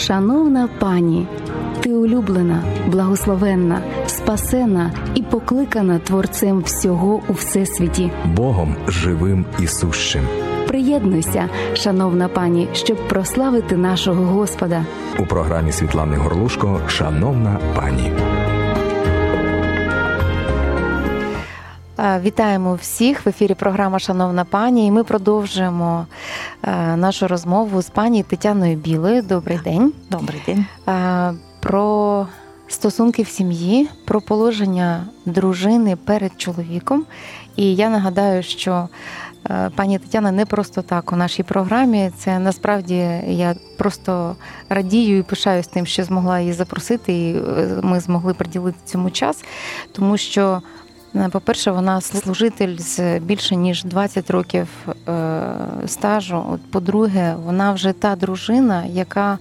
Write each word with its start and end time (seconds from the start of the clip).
Шановна 0.00 0.68
пані, 0.78 1.26
ти 1.80 1.92
улюблена, 1.94 2.62
благословенна, 2.86 3.82
спасена 4.06 4.92
і 5.14 5.22
покликана 5.22 5.98
Творцем 5.98 6.60
всього 6.60 7.20
у 7.28 7.32
всесвіті. 7.32 8.10
Богом 8.24 8.76
живим 8.88 9.44
і 9.58 9.66
сущим. 9.66 10.22
Приєднуйся, 10.68 11.48
шановна 11.74 12.28
пані, 12.28 12.68
щоб 12.72 13.08
прославити 13.08 13.76
нашого 13.76 14.24
Господа. 14.24 14.84
У 15.18 15.26
програмі 15.26 15.72
Світлани 15.72 16.16
Горлушко 16.16 16.80
Шановна 16.86 17.58
пані. 17.76 18.12
Вітаємо 22.00 22.74
всіх 22.74 23.26
в 23.26 23.28
ефірі. 23.28 23.54
Програма 23.54 23.98
Шановна 23.98 24.44
пані. 24.44 24.86
І 24.86 24.90
ми 24.90 25.04
продовжуємо 25.04 26.06
е, 26.62 26.96
нашу 26.96 27.28
розмову 27.28 27.82
з 27.82 27.90
пані 27.90 28.22
Тетяною 28.22 28.76
Білою. 28.76 29.22
Добрий 29.22 29.58
день. 29.64 29.92
Добрий 30.10 30.42
день. 30.46 30.64
Е, 30.88 31.32
Про 31.60 32.26
стосунки 32.68 33.22
в 33.22 33.28
сім'ї, 33.28 33.88
про 34.04 34.20
положення 34.20 35.04
дружини 35.26 35.96
перед 35.96 36.32
чоловіком. 36.36 37.04
І 37.56 37.74
я 37.74 37.90
нагадаю, 37.90 38.42
що 38.42 38.88
е, 39.50 39.70
пані 39.76 39.98
Тетяна 39.98 40.30
не 40.30 40.46
просто 40.46 40.82
так 40.82 41.12
у 41.12 41.16
нашій 41.16 41.42
програмі. 41.42 42.10
Це 42.16 42.38
насправді 42.38 42.96
я 43.26 43.54
просто 43.78 44.36
радію 44.68 45.18
і 45.18 45.22
пишаюсь 45.22 45.66
тим, 45.66 45.86
що 45.86 46.04
змогла 46.04 46.40
її 46.40 46.52
запросити, 46.52 47.12
і 47.12 47.36
е, 47.36 47.80
ми 47.82 48.00
змогли 48.00 48.34
приділити 48.34 48.78
цьому 48.84 49.10
час, 49.10 49.44
тому 49.92 50.16
що. 50.16 50.62
Е, 51.14 51.28
По-перше, 51.28 51.70
вона 51.70 52.00
служитель 52.00 52.76
з 52.78 53.18
більше 53.18 53.56
ніж 53.56 53.84
20 53.84 54.30
років 54.30 54.68
е, 55.08 55.42
стажу. 55.86 56.58
По-друге, 56.72 57.34
вона 57.44 57.72
вже 57.72 57.92
та 57.92 58.16
дружина, 58.16 58.84
яка 58.84 59.38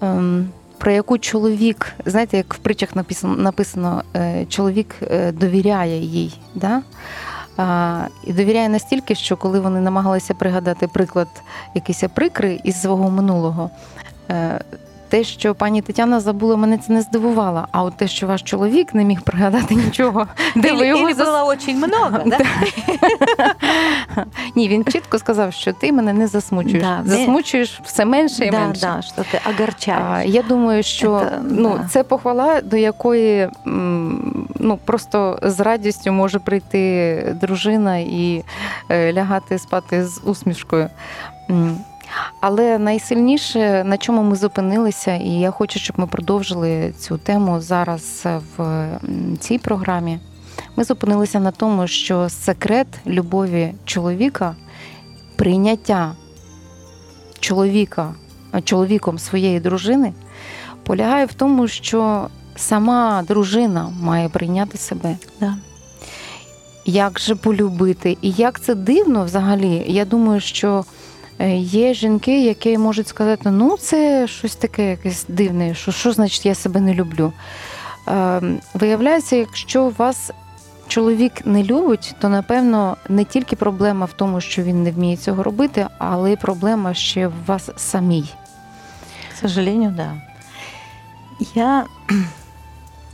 ем, 0.00 0.48
про 0.78 0.92
яку 0.92 1.18
чоловік, 1.18 1.92
знаєте, 2.06 2.36
як 2.36 2.54
в 2.54 2.58
притчах 2.58 2.96
написано, 2.96 3.36
написано 3.36 4.02
е, 4.16 4.46
чоловік 4.48 4.94
довіряє 5.32 6.00
їй. 6.00 6.40
Да? 6.54 6.82
І 8.24 8.32
довіряє 8.32 8.68
настільки, 8.68 9.14
що 9.14 9.36
коли 9.36 9.60
вони 9.60 9.80
намагалися 9.80 10.34
пригадати 10.34 10.88
приклад 10.88 11.28
якийсь 11.74 12.04
прикрий 12.14 12.60
із 12.64 12.80
свого 12.80 13.10
минулого. 13.10 13.70
Те, 15.08 15.24
що 15.24 15.54
пані 15.54 15.82
Тетяна 15.82 16.20
забула, 16.20 16.56
мене 16.56 16.78
це 16.78 16.92
не 16.92 17.02
здивувало. 17.02 17.68
А 17.72 17.82
от 17.82 17.96
те, 17.96 18.08
що 18.08 18.26
ваш 18.26 18.42
чоловік 18.42 18.94
не 18.94 19.04
міг 19.04 19.22
пригадати 19.22 19.74
нічого, 19.74 20.26
де 20.56 20.72
ви 20.72 20.86
його 20.86 21.08
было 21.08 21.46
очень 21.46 21.76
много, 21.76 22.18
да? 22.26 22.38
Ні, 24.54 24.68
він 24.68 24.84
чітко 24.84 25.18
сказав, 25.18 25.52
що 25.52 25.72
ти 25.72 25.92
мене 25.92 26.12
не 26.12 26.26
засмучуєш. 26.26 26.84
Засмучуєш 27.04 27.80
все 27.84 28.04
менше 28.04 28.44
і 28.46 28.50
менше. 28.50 28.80
да, 28.80 29.02
что 29.02 29.22
ты 29.22 29.40
А. 30.12 30.22
Я 30.24 30.42
думаю, 30.42 30.82
що 30.82 31.20
Це, 31.20 31.38
ну, 31.42 31.80
це 31.90 32.04
похвала, 32.04 32.60
до 32.60 32.76
якої 32.76 33.48
ну, 34.60 34.78
просто 34.84 35.38
з 35.42 35.60
радістю 35.60 36.12
може 36.12 36.38
прийти 36.38 37.36
дружина 37.40 37.98
і 37.98 38.44
е, 38.88 39.12
лягати 39.12 39.58
спати 39.58 40.04
з 40.04 40.20
усмішкою. 40.24 40.90
Але 42.40 42.78
найсильніше, 42.78 43.84
на 43.84 43.96
чому 43.98 44.22
ми 44.22 44.36
зупинилися, 44.36 45.14
і 45.14 45.28
я 45.28 45.50
хочу, 45.50 45.78
щоб 45.78 45.98
ми 45.98 46.06
продовжили 46.06 46.92
цю 46.98 47.18
тему 47.18 47.60
зараз 47.60 48.26
в 48.56 48.88
цій 49.40 49.58
програмі. 49.58 50.18
Ми 50.76 50.84
зупинилися 50.84 51.40
на 51.40 51.50
тому, 51.50 51.86
що 51.86 52.28
секрет 52.28 52.86
любові 53.06 53.74
чоловіка 53.84 54.54
прийняття 55.36 56.12
чоловіка 57.40 58.14
чоловіком 58.64 59.18
своєї 59.18 59.60
дружини 59.60 60.12
полягає 60.82 61.26
в 61.26 61.34
тому, 61.34 61.68
що 61.68 62.28
сама 62.56 63.24
дружина 63.28 63.92
має 64.00 64.28
прийняти 64.28 64.78
себе. 64.78 65.16
Да. 65.40 65.54
Як 66.84 67.20
же 67.20 67.34
полюбити? 67.34 68.16
І 68.22 68.30
як 68.30 68.60
це 68.60 68.74
дивно 68.74 69.24
взагалі? 69.24 69.84
Я 69.86 70.04
думаю, 70.04 70.40
що 70.40 70.78
е, 70.78 70.84
є 71.44 71.94
жінки, 71.94 72.44
які 72.44 72.78
можуть 72.78 73.08
сказати, 73.08 73.50
ну 73.50 73.76
це 73.76 74.28
щось 74.28 74.56
таке 74.56 74.90
якесь 74.90 75.24
дивне, 75.28 75.74
що, 75.74 75.92
що 75.92 76.12
значить 76.12 76.46
я 76.46 76.54
себе 76.54 76.80
не 76.80 76.94
люблю. 76.94 77.32
Е, 78.08 78.40
Виявляється, 78.74 79.36
якщо 79.36 79.88
вас 79.88 80.30
чоловік 80.88 81.46
не 81.46 81.62
любить, 81.62 82.14
то 82.20 82.28
напевно 82.28 82.96
не 83.08 83.24
тільки 83.24 83.56
проблема 83.56 84.06
в 84.06 84.12
тому, 84.12 84.40
що 84.40 84.62
він 84.62 84.82
не 84.82 84.90
вміє 84.90 85.16
цього 85.16 85.42
робити, 85.42 85.86
але 85.98 86.32
й 86.32 86.36
проблема 86.36 86.94
ще 86.94 87.28
в 87.28 87.44
вас 87.46 87.70
самій. 87.76 88.34
К 89.30 89.36
сожалению, 89.40 89.90
да. 89.96 90.14
Я... 91.54 91.86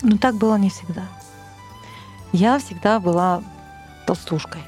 Ну, 0.05 0.19
так 0.19 0.35
было 0.35 0.59
не 0.59 0.69
всегда. 0.69 1.03
Я 2.33 2.57
всегда 2.59 2.99
была 2.99 3.41
толстушкой. 4.05 4.63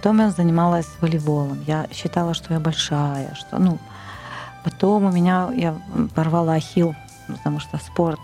Потом 0.00 0.20
я 0.20 0.30
занималась 0.30 0.86
волейболом. 1.02 1.62
Я 1.66 1.86
считала, 1.92 2.32
что 2.32 2.54
я 2.54 2.60
большая, 2.60 3.34
что, 3.34 3.58
ну, 3.58 3.78
потом 4.64 5.04
у 5.04 5.12
меня, 5.12 5.50
я 5.54 5.74
порвала 6.14 6.54
ахилл, 6.54 6.94
потому 7.26 7.60
что 7.60 7.76
спорт. 7.76 8.18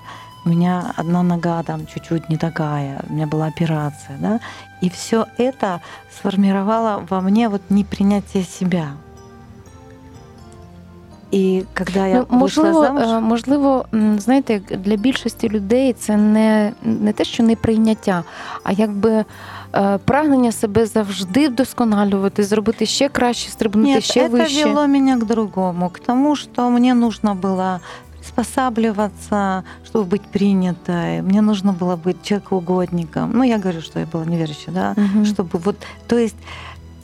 У 0.46 0.48
меня 0.48 0.94
одна 0.96 1.22
нога 1.22 1.62
там 1.64 1.86
чуть-чуть 1.86 2.30
не 2.30 2.38
такая, 2.38 3.04
у 3.06 3.12
меня 3.12 3.26
была 3.26 3.44
операция, 3.44 4.16
да. 4.16 4.40
И 4.80 4.88
все 4.88 5.26
это 5.36 5.82
сформировало 6.18 7.04
во 7.10 7.20
мне 7.20 7.50
вот 7.50 7.60
непринятие 7.68 8.44
себя. 8.44 8.92
І 11.31 11.63
коли 11.77 12.09
я 12.09 12.15
Ну, 12.15 12.39
вийшла 12.39 12.63
можливо, 12.63 12.81
замуж, 12.85 13.03
е, 13.03 13.19
можливо, 13.19 13.85
м, 13.93 14.19
знаєте, 14.19 14.53
як 14.53 14.81
для 14.81 14.95
більшості 14.95 15.49
людей 15.49 15.93
це 15.93 16.17
не, 16.17 16.71
не 16.83 17.13
те, 17.13 17.23
що 17.23 17.43
не 17.43 17.55
прийняття, 17.55 18.23
а 18.63 18.71
якби 18.71 19.25
е, 19.75 19.97
прагнення 20.05 20.51
себе 20.51 20.85
завжди 20.85 21.47
вдосконалювати, 21.49 22.43
зробити 22.43 22.85
ще 22.85 23.09
краще, 23.09 23.49
стрибнути 23.51 23.93
Нет, 23.93 24.03
ще 24.03 24.25
это 24.27 24.29
вище. 24.31 24.65
вело 24.65 24.87
меня 24.87 25.17
к 25.17 25.25
другому, 25.25 25.89
к 25.89 25.99
тому, 26.05 26.35
что 26.35 26.69
мне 26.69 26.93
нужно 26.93 27.35
было 27.35 27.79
приспосабливаться, 28.19 29.63
чтобы 29.85 30.05
быть 30.05 30.21
принятой. 30.31 31.21
Мне 31.21 31.41
нужно 31.41 31.71
было 31.79 31.95
быть 32.05 32.15
человекоугодником. 32.23 33.31
Ну, 33.33 33.43
я 33.43 33.57
говорю, 33.57 33.81
что 33.81 33.99
я 33.99 34.05
была 34.05 34.25
неверующая, 34.25 34.73
да, 34.73 34.93
Мгм. 34.97 35.25
чтобы 35.25 35.59
вот, 35.65 35.75
то 36.07 36.17
есть 36.17 36.35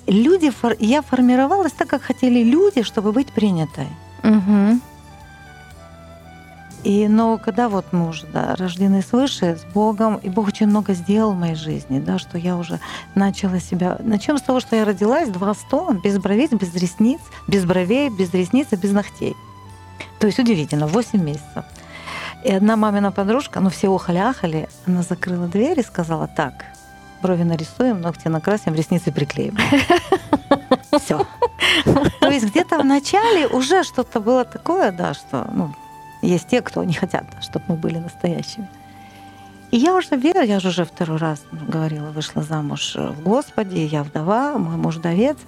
люди, 0.07 0.51
фор- 0.61 0.75
я 0.79 1.01
формировалась 1.01 1.71
так, 1.73 1.87
как 1.87 2.01
хотели 2.01 2.43
люди, 2.43 2.81
чтобы 2.83 3.11
быть 3.11 3.31
принятой. 3.35 3.87
Мгм. 4.22 4.80
И, 6.84 7.06
но 7.06 7.38
когда 7.38 7.68
вот 7.68 7.86
мы 7.92 8.08
уже 8.08 8.26
да, 8.26 8.56
рождены 8.56 9.02
свыше 9.02 9.56
с 9.56 9.64
Богом, 9.72 10.16
и 10.16 10.28
Бог 10.28 10.48
очень 10.48 10.66
много 10.66 10.94
сделал 10.94 11.32
в 11.32 11.38
моей 11.38 11.54
жизни, 11.54 12.00
да, 12.00 12.18
что 12.18 12.38
я 12.38 12.56
уже 12.56 12.80
начала 13.14 13.60
себя... 13.60 13.98
Начнем 14.00 14.36
с 14.36 14.42
того, 14.42 14.58
что 14.58 14.74
я 14.74 14.84
родилась 14.84 15.28
два 15.28 15.54
стона, 15.54 16.00
без 16.02 16.18
бровей, 16.18 16.48
без 16.48 16.74
ресниц, 16.74 17.20
без 17.46 17.64
бровей, 17.64 18.08
без 18.10 18.34
ресниц 18.34 18.68
и 18.72 18.76
без 18.76 18.90
ногтей. 18.90 19.36
То 20.18 20.26
есть 20.26 20.40
удивительно, 20.40 20.88
8 20.88 21.22
месяцев. 21.22 21.64
И 22.44 22.50
одна 22.50 22.76
мамина 22.76 23.12
подружка, 23.12 23.60
ну 23.60 23.70
все 23.70 23.88
охали-ахали, 23.88 24.68
она 24.84 25.02
закрыла 25.02 25.46
дверь 25.46 25.78
и 25.78 25.84
сказала, 25.84 26.26
так, 26.26 26.64
брови 27.22 27.44
нарисуем, 27.44 28.00
ногти 28.00 28.26
накрасим, 28.26 28.74
ресницы 28.74 29.12
приклеим. 29.12 29.56
Все. 31.00 31.24
То 32.20 32.28
есть 32.28 32.46
где-то 32.46 32.78
в 32.78 32.84
начале 32.84 33.46
уже 33.46 33.84
что-то 33.84 34.20
было 34.20 34.44
такое, 34.44 34.92
да, 34.92 35.14
что 35.14 35.48
ну, 35.52 35.74
есть 36.22 36.48
те, 36.48 36.62
кто 36.62 36.84
не 36.84 36.94
хотят, 36.94 37.24
чтобы 37.40 37.64
мы 37.68 37.74
были 37.76 37.98
настоящими. 37.98 38.68
И 39.70 39.78
я 39.78 39.94
уже 39.94 40.16
верю, 40.16 40.42
я 40.42 40.60
же 40.60 40.68
уже 40.68 40.84
второй 40.84 41.16
раз 41.16 41.42
говорила, 41.50 42.10
вышла 42.10 42.42
замуж 42.42 42.94
в 42.94 43.22
Господе, 43.22 43.86
я 43.86 44.02
вдова, 44.02 44.58
мой 44.58 44.76
муж 44.76 44.96
вдовец. 44.96 45.38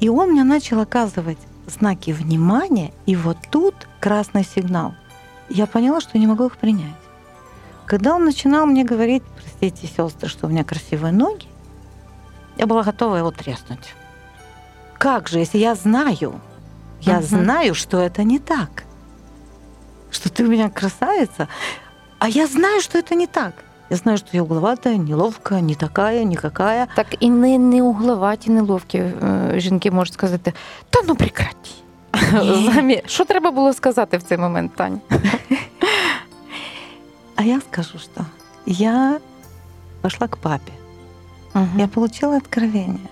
И 0.00 0.08
он 0.08 0.30
мне 0.30 0.42
начал 0.42 0.80
оказывать 0.80 1.38
знаки 1.66 2.12
внимания, 2.12 2.92
и 3.04 3.14
вот 3.14 3.36
тут 3.50 3.74
красный 4.00 4.44
сигнал. 4.44 4.94
Я 5.48 5.66
поняла, 5.66 6.00
что 6.00 6.18
не 6.18 6.26
могу 6.26 6.46
их 6.46 6.56
принять. 6.56 6.94
Когда 7.84 8.14
он 8.14 8.24
начинал 8.24 8.66
мне 8.66 8.84
говорить, 8.84 9.22
простите, 9.36 9.86
сестры, 9.86 10.28
что 10.28 10.46
у 10.46 10.50
меня 10.50 10.64
красивые 10.64 11.12
ноги, 11.12 11.46
я 12.56 12.66
была 12.66 12.82
готова 12.82 13.16
его 13.16 13.30
треснуть 13.30 13.94
Как 14.97 15.29
же, 15.29 15.39
если 15.39 15.59
я 15.59 15.75
знаю, 15.75 16.33
я 17.01 17.13
Мгм. 17.17 17.23
знаю, 17.23 17.73
что 17.75 17.97
это 17.97 18.23
не 18.23 18.39
так, 18.39 18.83
что 20.11 20.29
ты 20.29 20.43
у 20.43 20.47
меня 20.47 20.69
красавица, 20.69 21.47
а 22.19 22.27
я 22.29 22.47
знаю, 22.47 22.81
что 22.81 22.99
это 22.99 23.15
не 23.15 23.27
так. 23.27 23.53
Я 23.89 23.97
знаю, 23.97 24.17
что 24.17 24.29
я 24.33 24.43
угловатая, 24.43 24.97
неловкая, 24.97 25.61
не 25.61 25.75
такая, 25.75 26.23
никакая. 26.23 26.87
Так 26.95 27.07
і 27.19 27.29
не, 27.29 27.57
не 27.57 27.81
угловаті, 27.81 28.51
не 28.51 28.61
ловкі 28.61 28.97
е, 28.97 29.53
жінки 29.57 29.91
можуть 29.91 30.13
сказати: 30.13 30.53
та 30.89 30.99
ну 31.07 31.15
прекраті. 31.15 31.71
Ні. 32.33 32.69
Замі- 32.69 33.07
Що 33.07 33.25
треба 33.25 33.51
було 33.51 33.73
сказати 33.73 34.17
в 34.17 34.23
цей 34.23 34.37
момент, 34.37 34.75
Таня? 34.75 34.99
А 37.35 37.43
я 37.43 37.61
скажу, 37.61 37.99
что 37.99 38.25
я 38.65 39.19
пошла 40.01 40.27
к 40.27 40.37
папе. 40.41 40.71
Мгм. 41.53 41.79
Я 41.79 41.87
получила 41.87 42.37
откровение, 42.37 43.09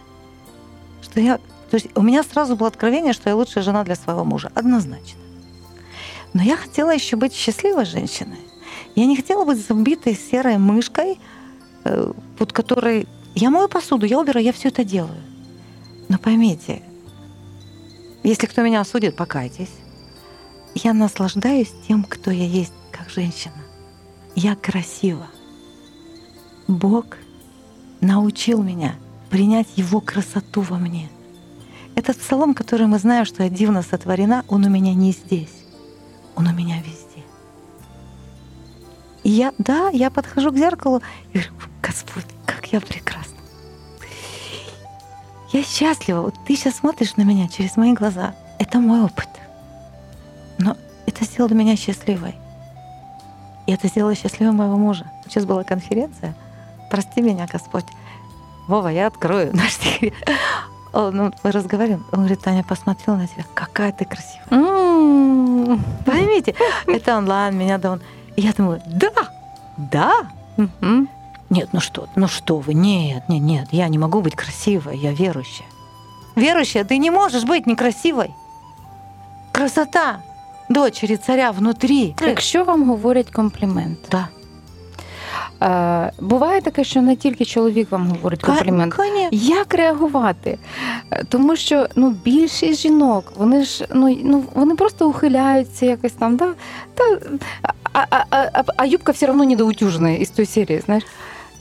что 1.03 1.19
я... 1.21 1.39
то 1.70 1.76
есть 1.76 1.88
у 1.94 2.02
меня 2.02 2.22
сразу 2.22 2.56
было 2.56 2.68
откровение, 2.68 3.12
что 3.12 3.30
я 3.30 3.36
лучшая 3.36 3.64
жена 3.64 3.84
для 3.84 3.94
своего 3.94 4.24
мужа. 4.24 4.50
Однозначно. 4.54 5.20
Но 6.32 6.42
я 6.42 6.56
хотела 6.56 6.90
еще 6.92 7.16
быть 7.16 7.32
счастливой 7.32 7.84
женщиной. 7.84 8.38
Я 8.94 9.06
не 9.06 9.16
хотела 9.16 9.44
быть 9.44 9.64
забитой 9.64 10.14
серой 10.14 10.58
мышкой, 10.58 11.18
э, 11.84 12.12
под 12.38 12.52
которой 12.52 13.08
я 13.34 13.50
мою 13.50 13.68
посуду, 13.68 14.06
я 14.06 14.18
убираю, 14.18 14.44
я 14.44 14.52
все 14.52 14.68
это 14.68 14.84
делаю. 14.84 15.20
Но 16.08 16.18
поймите, 16.18 16.82
если 18.22 18.46
кто 18.46 18.62
меня 18.62 18.80
осудит, 18.80 19.16
покайтесь. 19.16 19.70
Я 20.74 20.92
наслаждаюсь 20.92 21.72
тем, 21.86 22.04
кто 22.04 22.30
я 22.30 22.46
есть, 22.46 22.72
как 22.90 23.10
женщина. 23.10 23.54
Я 24.34 24.56
красива. 24.56 25.26
Бог 26.66 27.16
научил 28.00 28.62
меня 28.62 28.96
принять 29.30 29.68
Его 29.76 30.00
красоту 30.00 30.62
во 30.62 30.78
мне. 30.78 31.10
Этот 31.96 32.18
псалом, 32.18 32.54
который 32.54 32.86
мы 32.86 32.98
знаем, 32.98 33.24
что 33.24 33.42
я 33.42 33.48
дивно 33.48 33.82
сотворена, 33.82 34.44
он 34.48 34.64
у 34.64 34.68
меня 34.68 34.94
не 34.94 35.12
здесь. 35.12 35.64
Он 36.34 36.46
у 36.46 36.52
меня 36.52 36.78
везде. 36.78 37.22
И 39.22 39.30
я, 39.30 39.52
да, 39.58 39.88
я 39.90 40.10
подхожу 40.10 40.50
к 40.50 40.56
зеркалу 40.56 41.00
и 41.32 41.38
говорю, 41.38 41.52
Господь, 41.80 42.26
как 42.46 42.66
я 42.72 42.80
прекрасна. 42.80 43.38
Я 45.52 45.62
счастлива. 45.62 46.22
Вот 46.22 46.34
ты 46.46 46.56
сейчас 46.56 46.76
смотришь 46.76 47.16
на 47.16 47.22
меня 47.22 47.46
через 47.48 47.76
мои 47.76 47.92
глаза. 47.92 48.34
Это 48.58 48.80
мой 48.80 49.02
опыт. 49.02 49.28
Но 50.58 50.76
это 51.06 51.24
сделало 51.24 51.52
меня 51.52 51.76
счастливой. 51.76 52.34
И 53.66 53.72
это 53.72 53.88
сделало 53.88 54.14
счастливым 54.14 54.56
моего 54.56 54.76
мужа. 54.76 55.10
Сейчас 55.24 55.46
была 55.46 55.62
конференция. 55.62 56.34
Прости 56.90 57.22
меня, 57.22 57.46
Господь. 57.50 57.86
Вова, 58.66 58.88
я 58.88 59.06
открою 59.06 59.54
наш 59.54 59.74
секрет. 59.74 60.14
Ну, 60.94 61.32
мы 61.42 61.50
разговариваем. 61.50 62.04
Он 62.12 62.18
говорит, 62.20 62.40
Таня, 62.40 62.62
посмотрел 62.62 63.16
на 63.16 63.26
тебя. 63.26 63.44
Какая 63.54 63.92
ты 63.92 64.04
красивая. 64.04 64.46
М. 64.50 65.82
Поймите, 66.06 66.54
это 66.86 67.16
онлайн, 67.16 67.56
меня 67.58 67.78
да 67.78 67.92
он. 67.92 68.00
И 68.36 68.42
я 68.42 68.52
думаю, 68.52 68.80
да, 68.86 69.10
да. 69.76 70.12
Нет, 71.50 71.68
ну 71.72 71.80
что, 71.80 72.08
ну 72.16 72.28
что 72.28 72.58
вы, 72.58 72.74
нет, 72.74 73.28
нет, 73.28 73.42
нет, 73.42 73.68
я 73.72 73.88
не 73.88 73.98
могу 73.98 74.20
быть 74.20 74.34
красивой, 74.34 74.98
я 74.98 75.12
верующая. 75.12 75.66
Верующая, 76.36 76.84
ты 76.84 76.98
не 76.98 77.10
можешь 77.10 77.44
быть 77.44 77.66
некрасивой. 77.66 78.30
Красота 79.52 80.18
дочери 80.68 81.16
царя 81.16 81.50
внутрі. 81.50 82.14
Якщо 82.26 82.64
вам 82.64 82.90
говорять 82.90 83.30
комплімент, 83.30 83.98
Да. 84.10 84.28
е, 85.61 86.11
буває 86.19 86.61
таке, 86.61 86.83
що 86.83 87.01
не 87.01 87.15
тільки 87.15 87.45
чоловік 87.45 87.91
вам 87.91 88.07
говорить 88.07 88.43
комплімент. 88.43 88.93
Конечно. 88.93 89.29
Як 89.31 89.73
реагувати? 89.73 90.57
Е, 91.11 91.23
Тому 91.29 91.55
що 91.55 91.87
ну 91.95 92.09
більшість 92.09 92.81
жінок, 92.81 93.33
вони 93.35 93.63
ж 93.63 93.87
ну, 93.93 94.17
ну 94.23 94.43
вони 94.55 94.75
просто 94.75 95.09
ухиляються 95.09 95.85
якось 95.85 96.11
там, 96.11 96.35
да? 96.35 96.53
Та, 96.93 97.03
а, 97.93 98.05
а, 98.09 98.23
а, 98.29 98.49
а, 98.53 98.63
а 98.77 98.85
юбка 98.85 99.11
все 99.11 99.31
одно 99.31 99.43
недоутюжена 99.43 100.09
із 100.11 100.29
тої 100.29 100.45
серії, 100.45 100.81
знаєш. 100.85 101.03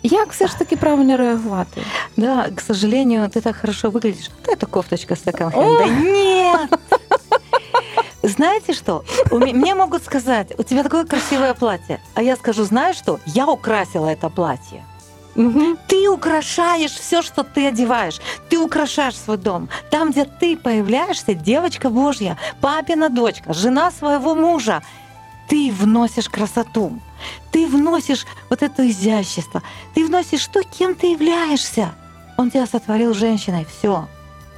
Як 0.03 0.33
все 0.33 0.47
ж 0.47 0.59
таки 0.59 0.77
правильно 0.77 1.17
реагувати? 1.17 1.83
Да, 2.17 2.47
к 2.55 2.61
сожалению, 2.61 3.29
ты 3.29 3.41
так 3.41 3.57
хорошо 3.57 3.91
выглядишь. 3.91 4.31
Да, 4.47 4.53
это 4.53 4.67
кофточка 4.67 5.15
с 5.17 5.25
секонд-хенда. 5.25 5.87
Нет! 5.87 6.79
Знаете 8.24 8.72
что? 8.72 9.04
Мне 9.32 9.76
могут 9.76 10.04
сказать, 10.04 10.58
у 10.58 10.64
тебя 10.64 10.84
такое 10.84 11.04
красивое 11.06 11.54
платье. 11.54 12.00
А 12.16 12.24
я 12.24 12.38
скажу, 12.38 12.64
знаешь 12.64 12.96
что? 12.96 13.20
Я 13.26 13.48
украсила 13.48 14.08
это 14.08 14.30
платье. 14.30 14.86
Угу. 15.36 15.78
Ты 15.88 16.10
украшаешь 16.10 16.92
все, 16.92 17.22
что 17.22 17.44
ты 17.44 17.68
одеваешь. 17.68 18.22
Ты 18.50 18.58
украшаешь 18.60 19.18
свой 19.18 19.38
дом. 19.38 19.68
Там, 19.90 20.12
где 20.12 20.24
ты 20.24 20.56
появляешься, 20.56 21.34
девочка 21.34 21.90
Божья, 21.90 22.38
папина 22.62 23.10
дочка, 23.10 23.54
жена 23.54 23.92
своего 23.92 24.36
мужа, 24.36 24.82
ты 25.50 25.70
вносишь 25.72 26.30
красоту. 26.30 27.00
Ты 27.52 27.68
вносишь 27.68 28.26
вот 28.50 28.64
это 28.64 28.90
изящество. 28.90 29.62
Ты 29.94 30.06
вносишь 30.06 30.46
то, 30.48 30.62
кем 30.64 30.96
ты 30.96 31.08
являешься. 31.08 31.94
Он 32.38 32.50
тебя 32.50 32.68
сотворил 32.68 33.14
женщиной. 33.14 33.66
Все. 33.66 34.08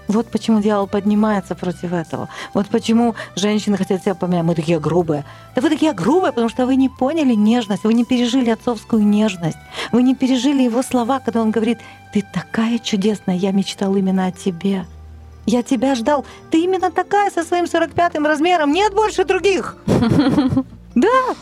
Вот 0.08 0.28
почему 0.28 0.62
дьявол 0.62 0.88
поднимается 0.88 1.56
против 1.56 1.94
этого. 1.94 2.30
Вот 2.54 2.68
почему 2.68 3.16
женщины 3.36 3.78
хотят 3.78 4.02
себя 4.02 4.16
поменять. 4.16 4.44
Мы 4.44 4.56
такие 4.56 4.80
грубые. 4.80 5.26
Да 5.56 5.62
вы 5.62 5.70
такие 5.70 5.94
грубые, 5.94 6.32
потому 6.32 6.50
что 6.50 6.66
вы 6.66 6.76
не 6.76 6.90
поняли 6.90 7.34
нежность, 7.34 7.84
вы 7.84 7.94
не 7.94 8.06
пережили 8.06 8.50
отцовскую 8.50 9.06
нежность. 9.06 9.58
Вы 9.92 10.04
не 10.04 10.16
пережили 10.16 10.64
его 10.64 10.84
слова, 10.84 11.20
когда 11.20 11.42
он 11.42 11.52
говорит, 11.52 11.80
ты 12.14 12.24
такая 12.34 12.80
чудесная, 12.80 13.36
я 13.36 13.52
мечтал 13.52 13.96
именно 13.96 14.28
о 14.28 14.32
тебе. 14.32 14.86
Я 15.46 15.64
тебя 15.64 15.96
ждал. 15.96 16.26
Ты 16.50 16.64
именно 16.64 16.92
такая 16.92 17.30
со 17.30 17.44
своим 17.44 17.66
45-м 17.66 18.26
размером. 18.26 18.72
Нет 18.72 18.94
больше 18.94 19.26
других. 19.26 19.78
Да. 20.96 21.36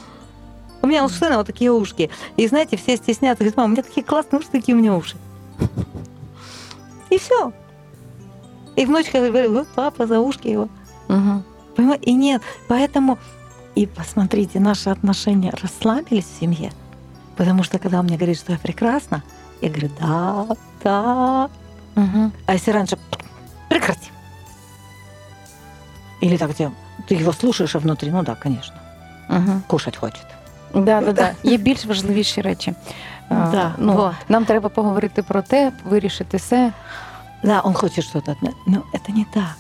У 0.81 0.87
меня 0.87 1.05
у 1.05 1.09
сына 1.09 1.37
вот 1.37 1.45
такие 1.45 1.71
ушки. 1.71 2.09
И 2.37 2.47
знаете, 2.47 2.75
все 2.75 2.97
стесняются. 2.97 3.43
Говорят, 3.43 3.55
мама, 3.55 3.67
у 3.67 3.71
меня 3.73 3.83
такие 3.83 4.03
классные 4.03 4.39
уши, 4.39 4.49
такие 4.51 4.75
у 4.75 4.79
меня 4.79 4.95
уши. 4.95 5.15
И 7.11 7.19
все. 7.19 7.53
И 8.76 8.86
внучка 8.86 9.20
говорит, 9.20 9.50
вот 9.50 9.68
папа 9.74 10.06
за 10.06 10.20
ушки 10.20 10.48
его. 10.48 10.68
Угу. 11.08 11.42
Понимаете? 11.76 12.04
И 12.04 12.12
нет. 12.14 12.42
Поэтому, 12.68 13.18
и 13.74 13.86
посмотрите, 13.86 14.60
наши 14.60 14.90
отношения 14.90 15.52
расслабились 15.62 16.26
в 16.26 16.40
семье. 16.40 16.72
Потому 17.36 17.62
что 17.64 17.78
когда 17.78 17.98
он 18.00 18.06
мне 18.06 18.16
говорит, 18.16 18.38
что 18.38 18.52
я 18.52 18.58
прекрасна, 18.58 19.22
я 19.60 19.68
говорю, 19.68 19.90
да, 20.00 20.46
да. 20.84 21.50
Угу. 21.96 22.30
А 22.46 22.54
если 22.54 22.70
раньше, 22.70 22.98
прекрати. 23.68 24.10
Или 26.20 26.36
так 26.36 26.50
где 26.50 26.70
ты 27.06 27.14
его 27.14 27.32
слушаешь, 27.32 27.74
а 27.76 27.78
внутри, 27.78 28.10
ну 28.10 28.22
да, 28.22 28.34
конечно, 28.34 28.74
Угу. 29.28 29.62
кушать 29.66 29.96
хочет. 29.96 30.26
Да, 30.74 31.00
да, 31.00 31.12
да. 31.12 31.32
Є 31.42 31.56
більш 31.56 31.84
важливіші 31.84 32.40
речі. 32.40 32.74
А, 33.28 33.34
Да, 33.34 33.74
ну, 33.78 33.92
вот. 33.92 34.12
Нам 34.28 34.44
треба 34.44 34.68
поговорити 34.68 35.22
про 35.22 35.42
те, 35.42 35.72
вирішити 35.84 36.36
все. 36.36 36.72
Да, 37.43 37.61
он 37.61 37.73
хочет 37.73 38.05
что-то 38.05 38.31
от 38.31 38.41
меня. 38.41 38.53
Но 38.65 38.83
это 38.93 39.11
не 39.11 39.25
так. 39.25 39.57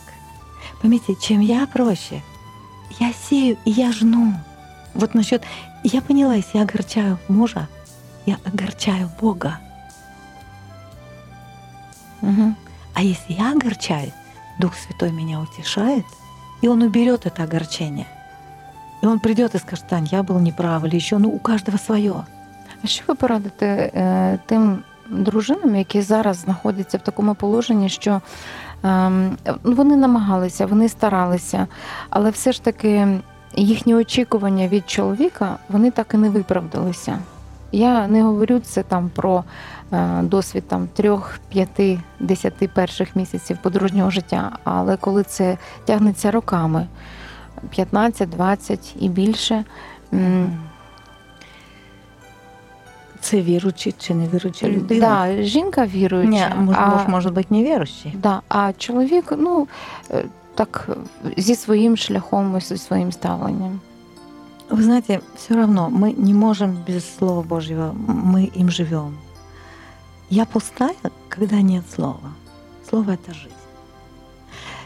Поймите, 0.81 1.15
чем 1.15 1.41
я 1.41 1.67
проще, 1.67 2.21
я 2.99 3.13
сею 3.13 3.57
и 3.65 3.71
я 3.71 3.91
жну. 3.91 4.33
Вот 4.93 5.13
насчет... 5.13 5.43
Я 5.83 6.01
поняла, 6.01 6.35
если 6.35 6.57
я 6.57 6.63
огорчаю 6.63 7.19
мужа, 7.27 7.67
я 8.25 8.37
огорчаю 8.45 9.09
Бога. 9.19 9.59
Угу. 12.21 12.55
А 12.93 13.01
если 13.01 13.33
я 13.33 13.51
огорчаю, 13.51 14.13
Дух 14.59 14.75
Святой 14.75 15.11
меня 15.11 15.41
утешает, 15.41 16.05
и 16.61 16.67
Он 16.67 16.81
уберет 16.81 17.25
это 17.25 17.43
огорчение. 17.43 18.07
И 19.01 19.05
Он 19.05 19.19
придет 19.19 19.55
и 19.55 19.59
скажет, 19.59 19.87
Тань, 19.87 20.07
я 20.09 20.23
был 20.23 20.39
неправ, 20.39 20.85
или 20.85 20.95
еще, 20.95 21.17
ну, 21.17 21.29
у 21.29 21.39
каждого 21.39 21.77
свое. 21.77 22.23
А 22.83 22.87
що 22.87 23.03
ви 23.07 23.15
порадите 23.15 23.91
е, 23.95 24.39
тим 24.45 24.83
дружинам, 25.13 25.75
які 25.75 26.01
зараз 26.01 26.37
знаходяться 26.37 26.97
в 26.97 27.01
такому 27.01 27.35
положенні, 27.35 27.89
що 27.89 28.21
ем, 28.83 29.37
вони 29.63 29.95
намагалися, 29.95 30.65
вони 30.65 30.89
старалися, 30.89 31.67
але 32.09 32.29
все 32.29 32.51
ж 32.51 32.63
таки 32.63 33.07
їхні 33.55 33.95
очікування 33.95 34.67
від 34.67 34.89
чоловіка 34.89 35.57
вони 35.69 35.91
так 35.91 36.13
і 36.13 36.17
не 36.17 36.29
виправдалися. 36.29 37.19
Я 37.71 38.07
не 38.07 38.23
говорю 38.23 38.59
це 38.59 38.83
там 38.83 39.09
про 39.15 39.43
е, 39.91 40.21
досвід 40.21 40.67
там 40.67 40.87
трьох, 40.93 41.39
п'яти, 41.49 41.99
десяти 42.19 42.67
перших 42.67 43.15
місяців 43.15 43.57
подружнього 43.61 44.09
життя, 44.11 44.51
але 44.63 44.97
коли 44.97 45.23
це 45.23 45.57
тягнеться 45.85 46.31
роками 46.31 46.87
15, 47.69 48.29
20 48.29 48.95
і 48.99 49.09
більше. 49.09 49.63
м, 53.22 53.22
Це 53.22 53.42
віруючий 53.42 53.94
чи 53.98 54.14
не 54.14 54.28
віруюча 54.28 54.68
людина. 54.68 55.00
Да, 55.08 55.42
жінка 55.42 55.86
віруюча. 55.86 56.30
Ні, 56.30 56.62
муж, 56.62 56.76
а, 56.78 56.86
муж 56.96 57.08
може 57.08 57.30
бути 57.30 57.46
невіруючий. 57.50 58.14
да, 58.22 58.42
а 58.48 58.72
чоловік, 58.72 59.32
ну 59.38 59.68
е, 60.10 60.24
так 60.54 60.88
зі 61.36 61.54
своїм 61.54 61.96
шляхом 61.96 62.56
і 62.56 62.60
зі 62.60 62.78
своїм 62.78 63.12
ставленням. 63.12 63.80
Вы 64.70 64.82
знаете, 64.82 65.20
все 65.36 65.54
равно 65.54 65.88
мы 65.90 66.12
не 66.18 66.34
можем 66.34 66.76
без 66.88 67.16
Слова 67.16 67.42
Божьего, 67.42 67.94
мы 68.08 68.50
им 68.60 68.70
живем. 68.70 69.16
Я 70.30 70.44
пустая, 70.44 70.94
когда 71.28 71.62
нет 71.62 71.90
слова. 71.90 72.32
Слово 72.90 73.12
это 73.12 73.32
жизнь. 73.34 73.54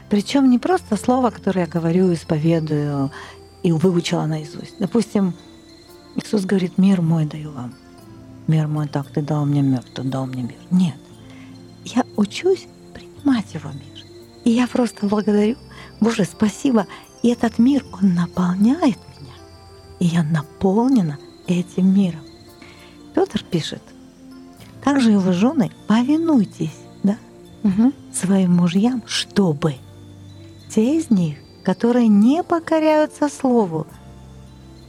Причем 0.09 0.51
не 0.51 0.59
просто 0.59 0.97
слово, 0.97 1.31
которое 1.31 1.61
я 1.67 1.81
говорю, 1.81 2.13
исповедую 2.13 3.11
и 3.65 3.73
выучила 3.73 4.27
наизусть. 4.27 4.75
Допустим, 4.79 5.33
Иисус 6.17 6.45
говорит, 6.45 6.79
мир 6.79 7.03
мой 7.03 7.25
даю 7.25 7.51
вам. 7.51 7.73
Мир 8.48 8.68
мой 8.68 8.88
так, 8.88 9.08
ты 9.08 9.22
дал 9.22 9.46
мне 9.46 9.62
мир, 9.62 9.84
ты 9.94 10.04
дал 10.04 10.26
мне 10.26 10.44
мир. 10.44 10.58
Нет. 10.72 10.96
Я 11.84 12.04
учусь 12.16 12.68
принимать 12.94 13.54
его 13.54 13.70
мир. 13.70 14.06
И 14.46 14.52
я 14.52 14.68
просто 14.68 15.06
благодарю, 15.06 15.58
Боже, 16.00 16.24
спасибо. 16.24 16.88
И 17.24 17.30
этот 17.30 17.60
мир, 17.60 17.84
он 17.92 18.14
наполняет 18.14 18.98
меня. 19.20 19.34
И 20.00 20.06
я 20.06 20.24
наполнена 20.24 21.18
этим 21.48 21.94
миром. 21.94 22.22
Петр 23.14 23.44
пишет, 23.44 23.82
также 24.84 25.14
и 25.14 25.16
вы, 25.16 25.34
жены, 25.34 25.72
повинуйтесь 25.88 26.76
да, 27.04 27.18
Угу. 27.64 27.92
своим 28.14 28.56
мужьям, 28.56 29.04
чтобы 29.08 29.76
те 30.70 30.98
из 30.98 31.10
них, 31.10 31.38
которые 31.64 32.08
не 32.08 32.44
покоряются 32.44 33.28
слову, 33.28 33.88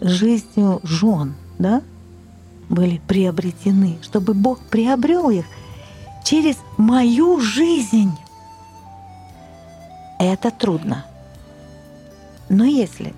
жизнью 0.01 0.81
жен, 0.85 1.35
да, 1.59 1.83
были 2.69 2.99
приобретены, 3.07 3.99
чтобы 4.03 4.35
Бог 4.35 4.61
приобрел 4.61 5.31
их 5.31 5.47
через 6.25 6.57
мою 6.77 7.41
жизнь. 7.41 8.17
Это 10.19 10.51
трудно. 10.51 11.05
Но 12.49 12.65
если 12.65 13.15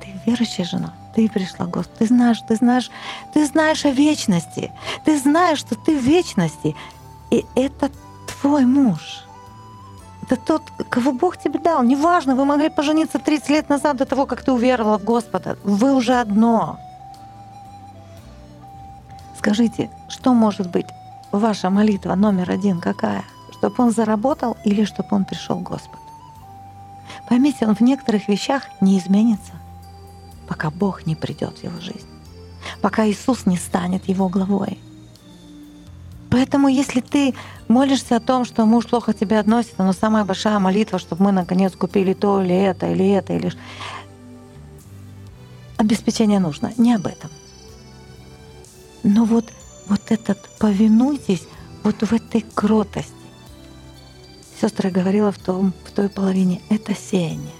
ты 0.00 0.08
верующая 0.26 0.64
жена, 0.64 0.94
ты 1.14 1.28
пришла, 1.28 1.66
Господь, 1.66 1.98
ты 1.98 2.06
знаешь, 2.06 2.38
ты 2.48 2.56
знаешь, 2.56 2.90
ты 3.32 3.46
знаешь 3.46 3.84
о 3.84 3.90
вечности, 3.90 4.72
ты 5.04 5.18
знаешь, 5.18 5.58
что 5.58 5.74
ты 5.74 5.98
в 5.98 6.02
вечности, 6.02 6.74
и 7.30 7.44
это 7.54 7.90
твой 8.40 8.64
муж. 8.64 9.24
Это 10.22 10.36
тот, 10.36 10.62
кого 10.88 11.12
Бог 11.12 11.36
тебе 11.36 11.58
дал. 11.58 11.82
Неважно, 11.82 12.34
вы 12.34 12.44
могли 12.44 12.70
пожениться 12.70 13.18
30 13.18 13.50
лет 13.50 13.68
назад 13.68 13.96
до 13.98 14.06
того, 14.06 14.26
как 14.26 14.42
ты 14.42 14.52
уверовала 14.52 14.98
в 14.98 15.04
Господа. 15.04 15.58
Вы 15.64 15.94
уже 15.94 16.14
одно. 16.14 16.78
Скажите, 19.44 19.90
что 20.08 20.32
может 20.32 20.70
быть 20.70 20.86
ваша 21.30 21.68
молитва 21.68 22.14
номер 22.14 22.50
один 22.50 22.80
какая? 22.80 23.24
Чтобы 23.52 23.74
он 23.76 23.90
заработал 23.90 24.56
или 24.64 24.86
чтобы 24.86 25.08
он 25.10 25.26
пришел 25.26 25.58
к 25.58 25.68
Господу? 25.68 25.98
Поймите, 27.28 27.66
он 27.66 27.74
в 27.74 27.82
некоторых 27.82 28.26
вещах 28.26 28.62
не 28.80 28.98
изменится, 28.98 29.52
пока 30.48 30.70
Бог 30.70 31.04
не 31.04 31.14
придет 31.14 31.58
в 31.58 31.62
его 31.62 31.78
жизнь, 31.82 32.08
пока 32.80 33.06
Иисус 33.06 33.44
не 33.44 33.58
станет 33.58 34.08
его 34.08 34.30
главой. 34.30 34.78
Поэтому, 36.30 36.68
если 36.68 37.02
ты 37.02 37.34
молишься 37.68 38.16
о 38.16 38.20
том, 38.20 38.46
что 38.46 38.64
муж 38.64 38.86
плохо 38.86 39.12
к 39.12 39.18
тебе 39.18 39.38
относится, 39.38 39.84
но 39.84 39.92
самая 39.92 40.24
большая 40.24 40.58
молитва, 40.58 40.98
чтобы 40.98 41.24
мы 41.24 41.32
наконец 41.32 41.76
купили 41.76 42.14
то 42.14 42.42
или 42.42 42.56
это, 42.56 42.90
или 42.90 43.10
это, 43.10 43.34
или 43.34 43.52
обеспечение 45.76 46.40
нужно. 46.40 46.72
Не 46.78 46.94
об 46.94 47.06
этом. 47.06 47.28
Но 49.04 49.24
вот, 49.24 49.44
вот 49.86 50.00
этот 50.10 50.38
повинуйтесь 50.58 51.46
вот 51.84 52.02
в 52.02 52.12
этой 52.12 52.40
кротости. 52.40 53.12
Сестра 54.60 54.90
говорила 54.90 55.30
в, 55.30 55.38
том, 55.38 55.74
в 55.84 55.90
той 55.92 56.08
половине, 56.08 56.62
это 56.70 56.94
сеяние. 56.94 57.54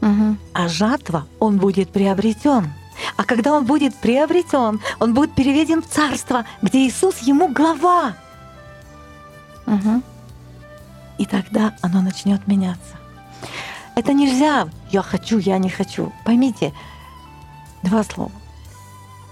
Угу. 0.00 0.36
А 0.54 0.68
жатва, 0.68 1.26
он 1.38 1.58
будет 1.58 1.90
приобретен. 1.90 2.72
А 3.16 3.24
когда 3.24 3.52
он 3.52 3.66
будет 3.66 3.94
приобретен, 3.96 4.80
он 4.98 5.14
будет 5.14 5.34
переведен 5.34 5.82
в 5.82 5.88
царство, 5.88 6.46
где 6.62 6.86
Иисус 6.86 7.18
ему 7.18 7.52
глава. 7.52 8.16
Угу. 9.66 10.02
И 11.18 11.26
тогда 11.26 11.76
оно 11.82 12.00
начнет 12.00 12.46
меняться. 12.48 12.96
Это 13.94 14.14
нельзя. 14.14 14.68
Я 14.90 15.02
хочу, 15.02 15.38
я 15.38 15.58
не 15.58 15.68
хочу. 15.68 16.12
Поймите, 16.24 16.72
два 17.82 18.02
слова. 18.04 18.32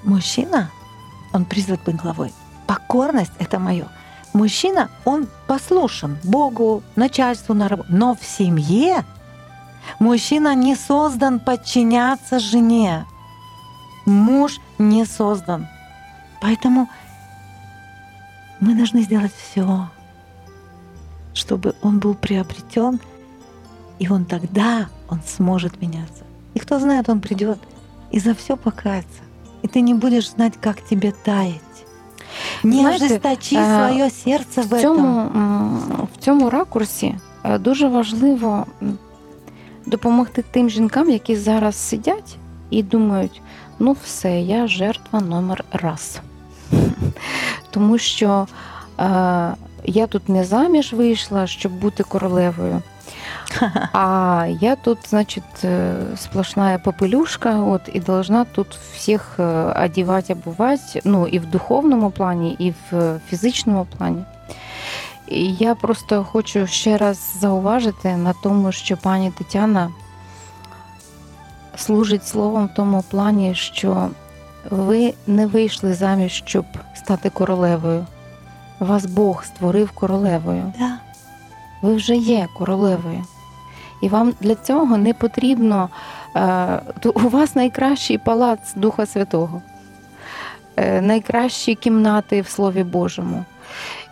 Мужчина, 0.03 0.71
он 1.33 1.45
призван 1.45 1.79
быть 1.85 1.97
главой. 1.97 2.33
Покорность— 2.67 3.33
это 3.39 3.59
мое. 3.59 3.89
Мужчина, 4.33 4.91
он 5.05 5.29
послушен 5.47 6.17
Богу, 6.23 6.83
начальству 6.95 7.55
на 7.55 7.69
работу. 7.69 7.89
Но 7.93 8.15
в 8.15 8.25
семье 8.25 9.05
мужчина 9.99 10.55
не 10.55 10.77
создан 10.77 11.41
подчиняться 11.41 12.39
жене. 12.39 13.07
Муж 14.07 14.61
не 14.79 15.05
создан. 15.05 15.67
Поэтому 16.41 16.89
мы 18.61 18.75
должны 18.75 19.03
сделать 19.03 19.33
все, 19.35 19.89
чтобы 21.35 21.75
он 21.83 21.99
был 21.99 22.15
приобретен, 22.15 23.01
и 23.99 24.09
он 24.09 24.25
тогда 24.25 24.89
он 25.09 25.21
сможет 25.27 25.81
меняться. 25.81 26.25
И 26.55 26.59
кто 26.59 26.79
знает, 26.79 27.09
он 27.09 27.21
придет 27.21 27.59
и 28.11 28.21
за 28.21 28.35
все 28.35 28.57
покается. 28.57 29.23
И 29.63 29.69
ты 29.69 29.81
не 29.81 29.95
будешь 29.95 30.31
знать, 30.31 30.55
как 30.61 30.81
тебе 30.81 31.13
таять. 31.25 31.61
Не 32.63 32.81
Знаєте, 32.81 33.05
ожесточи 33.05 33.57
е, 33.57 33.65
своє 33.65 34.11
серце 34.11 34.61
в, 34.61 34.67
В 34.67 34.81
цьому, 34.81 35.21
этом. 35.21 36.07
в 36.15 36.25
цьому 36.25 36.51
ракурсі 36.51 37.15
е, 37.45 37.59
дуже 37.59 37.89
важливо 37.89 38.67
допомогти 39.87 40.45
тим 40.51 40.71
жінкам, 40.71 41.11
які 41.11 41.37
зараз 41.37 41.77
сидять 41.77 42.37
і 42.71 42.83
думають, 42.83 43.43
ну 43.79 43.97
все, 44.05 44.41
я 44.41 44.67
жертва 44.67 45.21
номер 45.21 45.65
раз. 45.73 46.21
Тому 47.71 47.99
що 47.99 48.47
е, 48.99 49.55
я 49.85 50.07
тут 50.07 50.29
не 50.29 50.45
заміж 50.45 50.93
вийшла, 50.93 51.47
щоб 51.47 51.73
бути 51.73 52.03
королевою. 52.03 52.83
А 53.93 54.47
я 54.61 54.77
тут, 54.77 54.99
значит, 55.09 55.45
э, 55.63 56.15
сплошная 56.17 56.79
попелюшка, 56.79 57.53
вот, 57.53 57.89
и 57.89 58.01
должна 58.01 58.45
тут 58.45 58.79
всех 58.95 59.35
э, 59.39 59.73
одевать, 59.85 60.31
обувать, 60.31 60.99
ну, 61.05 61.27
и 61.27 61.39
в 61.39 61.47
духовному 61.47 62.11
плані, 62.11 62.57
і 62.59 62.75
в 62.91 63.21
фізичному 63.29 63.87
плані. 63.99 64.25
І 65.29 65.53
я 65.53 65.75
просто 65.75 66.25
хочу 66.25 66.67
ще 66.67 66.97
раз 66.97 67.37
зауважити 67.41 68.17
на 68.17 68.35
тому, 68.43 68.73
що 68.73 68.97
пані 68.97 69.31
Тетяна 69.31 69.91
служить 71.77 72.27
словом 72.27 72.67
в 72.67 72.75
тому 72.75 73.05
плані, 73.11 73.55
що 73.55 74.09
ви 74.71 75.15
не 75.27 75.47
вийшли 75.47 75.95
заміж, 75.95 76.43
щоб 76.47 76.65
стати 76.95 77.31
королевою. 77.31 78.07
Вас 78.81 79.07
Бог 79.07 79.45
створив 79.45 79.91
королевою. 79.91 80.73
Да. 80.79 80.99
Ви 81.83 81.95
вже 81.95 82.17
є 82.17 82.49
королевою. 82.59 83.25
І 84.03 84.09
вам 84.09 84.33
для 84.41 84.55
цього 84.55 84.97
не 84.97 85.15
потрібно. 85.15 85.89
е, 86.37 86.81
У 87.15 87.29
вас 87.29 87.57
найкращий 87.57 88.19
палац 88.19 88.59
Духа 88.77 89.07
Святого, 89.07 89.63
е, 90.77 91.01
найкращі 91.01 91.75
кімнати 91.75 92.41
в 92.41 92.49
Слові 92.49 92.85
Божому. 92.85 93.45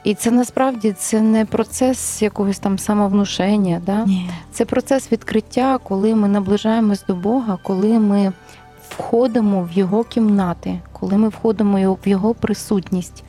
І 0.04 0.14
це 0.14 0.30
насправді 0.30 0.92
це 0.92 1.20
не 1.20 1.44
процес 1.44 2.22
якогось 2.22 2.58
там 2.58 2.78
самовнушення. 2.78 3.82
Да? 3.86 4.04
Ні. 4.04 4.30
Це 4.52 4.64
процес 4.64 5.12
відкриття, 5.12 5.78
коли 5.84 6.14
ми 6.14 6.28
наближаємось 6.28 7.04
до 7.08 7.14
Бога, 7.14 7.58
коли 7.62 7.98
ми 7.98 8.32
входимо 8.88 9.62
в 9.62 9.78
Його 9.78 10.04
кімнати, 10.04 10.80
коли 10.92 11.16
ми 11.16 11.28
входимо 11.28 11.98
в 12.04 12.08
Його 12.08 12.34
присутність, 12.34 13.24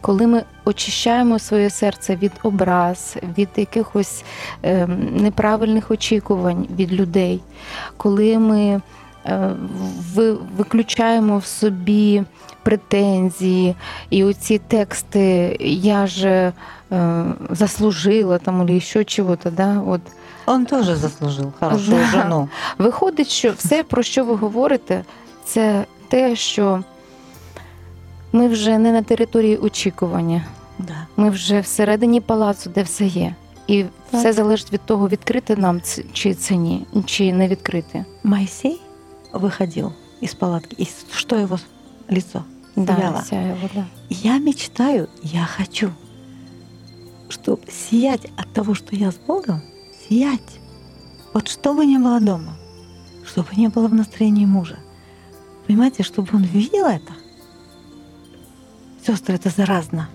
коли 0.00 0.26
ми 0.26 0.42
очищаємо 0.64 1.38
своє 1.38 1.70
серце 1.70 2.16
від 2.16 2.32
образ, 2.42 3.16
від 3.38 3.48
якихось 3.56 4.24
ем, 4.62 5.16
неправильних 5.16 5.90
очікувань 5.90 6.66
від 6.76 6.92
людей, 6.92 7.40
коли 7.96 8.38
ми 8.38 8.80
е, 9.26 9.50
виключаємо 10.56 11.38
в 11.38 11.44
собі 11.44 12.22
претензії 12.62 13.74
і 14.10 14.24
оці 14.24 14.58
тексти 14.58 15.56
Я 15.60 16.06
же 16.06 16.52
е, 16.92 17.24
заслужила 17.50 18.38
там, 18.38 18.60
або 18.60 18.80
ще 18.80 19.04
чого-то, 19.04 19.50
да, 19.50 19.82
от, 19.86 20.00
Он 20.46 20.66
тоже 20.66 20.96
заслужил 20.96 21.52
хорошую 21.60 21.98
Да. 22.00 22.06
жену. 22.22 22.48
Виходить, 22.78 23.28
що 23.30 23.52
все, 23.52 23.82
про 23.82 24.02
що 24.02 24.24
ви 24.24 24.34
говорите, 24.34 25.04
це 25.44 25.84
те, 26.08 26.36
що 26.36 26.82
ми 28.31 28.47
вже 28.47 28.77
не 28.77 28.91
на 28.91 29.01
території 29.01 29.57
очікування, 29.57 30.41
Да. 30.79 31.07
ми 31.17 31.29
вже 31.29 31.59
всередині 31.59 32.21
палацу, 32.21 32.69
де 32.69 32.83
все 32.83 33.05
є. 33.05 33.35
І 33.67 33.83
все 34.13 34.23
Так. 34.23 34.33
залежить 34.33 34.73
від 34.73 34.81
того, 34.81 35.07
відкрити 35.09 35.55
нам 35.55 35.81
ц- 35.81 36.03
чи 36.13 36.33
це 36.33 36.55
ні, 36.55 36.85
чи 37.05 37.33
не 37.33 37.47
відкрити. 37.47 38.05
Моисей 38.23 38.81
выходил 39.33 39.91
из 40.23 40.33
палатки, 40.33 40.75
и 40.83 40.87
что 41.11 41.35
его 41.35 41.59
лицо? 42.11 42.43
Да, 42.75 42.95
Сияло. 42.95 43.21
сяє 43.29 43.57
вода. 43.61 43.85
Я 44.09 44.37
мечтаю, 44.39 45.07
я 45.23 45.47
хочу, 45.57 45.89
чтобы 47.29 47.71
сиять 47.71 48.31
от 48.37 48.53
того, 48.53 48.75
что 48.75 48.95
я 48.95 49.07
с 49.07 49.19
Богом, 49.27 49.61
сиять. 50.09 50.59
Вот 51.33 51.47
что 51.47 51.73
бы 51.73 51.85
ни 51.85 51.97
было 51.97 52.19
дома, 52.19 52.53
чтобы 53.25 53.57
не 53.57 53.67
было 53.69 53.87
в 53.87 53.93
настроении 53.93 54.45
мужа. 54.45 54.77
Понимаете, 55.67 56.03
чтобы 56.03 56.29
он 56.33 56.43
видел 56.43 56.85
это. 56.85 57.11
Сестры, 59.06 59.34
это 59.36 59.50
заразно. 59.50 60.08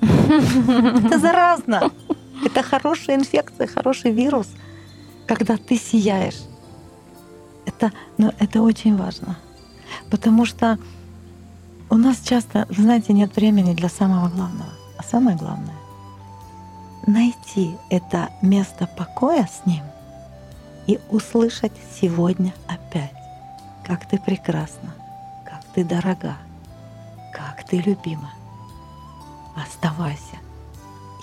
Это 0.00 1.18
заразно. 1.18 1.90
Это 2.44 2.62
хорошая 2.62 3.16
инфекция, 3.16 3.66
хороший 3.66 4.12
вирус, 4.12 4.48
когда 5.26 5.56
ты 5.56 5.78
сияешь. 5.78 6.42
Это, 7.64 7.92
ну, 8.18 8.32
это 8.38 8.62
очень 8.62 8.96
важно. 8.96 9.36
Потому 10.10 10.44
что 10.44 10.78
у 11.88 11.96
нас 11.96 12.20
часто, 12.20 12.66
знаете, 12.70 13.12
нет 13.12 13.34
времени 13.36 13.74
для 13.74 13.88
самого 13.88 14.28
главного. 14.28 14.70
А 14.98 15.02
самое 15.02 15.36
главное— 15.36 15.74
найти 17.06 17.76
это 17.90 18.30
место 18.42 18.86
покоя 18.86 19.46
с 19.46 19.66
Ним 19.66 19.82
и 20.86 20.98
услышать 21.10 21.72
сегодня 22.00 22.52
опять, 22.66 23.14
как 23.84 24.06
ты 24.08 24.18
прекрасна, 24.18 24.94
как 25.44 25.62
ты 25.74 25.84
дорога, 25.84 26.36
ты 27.68 27.78
любима. 27.78 28.30
Оставайся. 29.56 30.36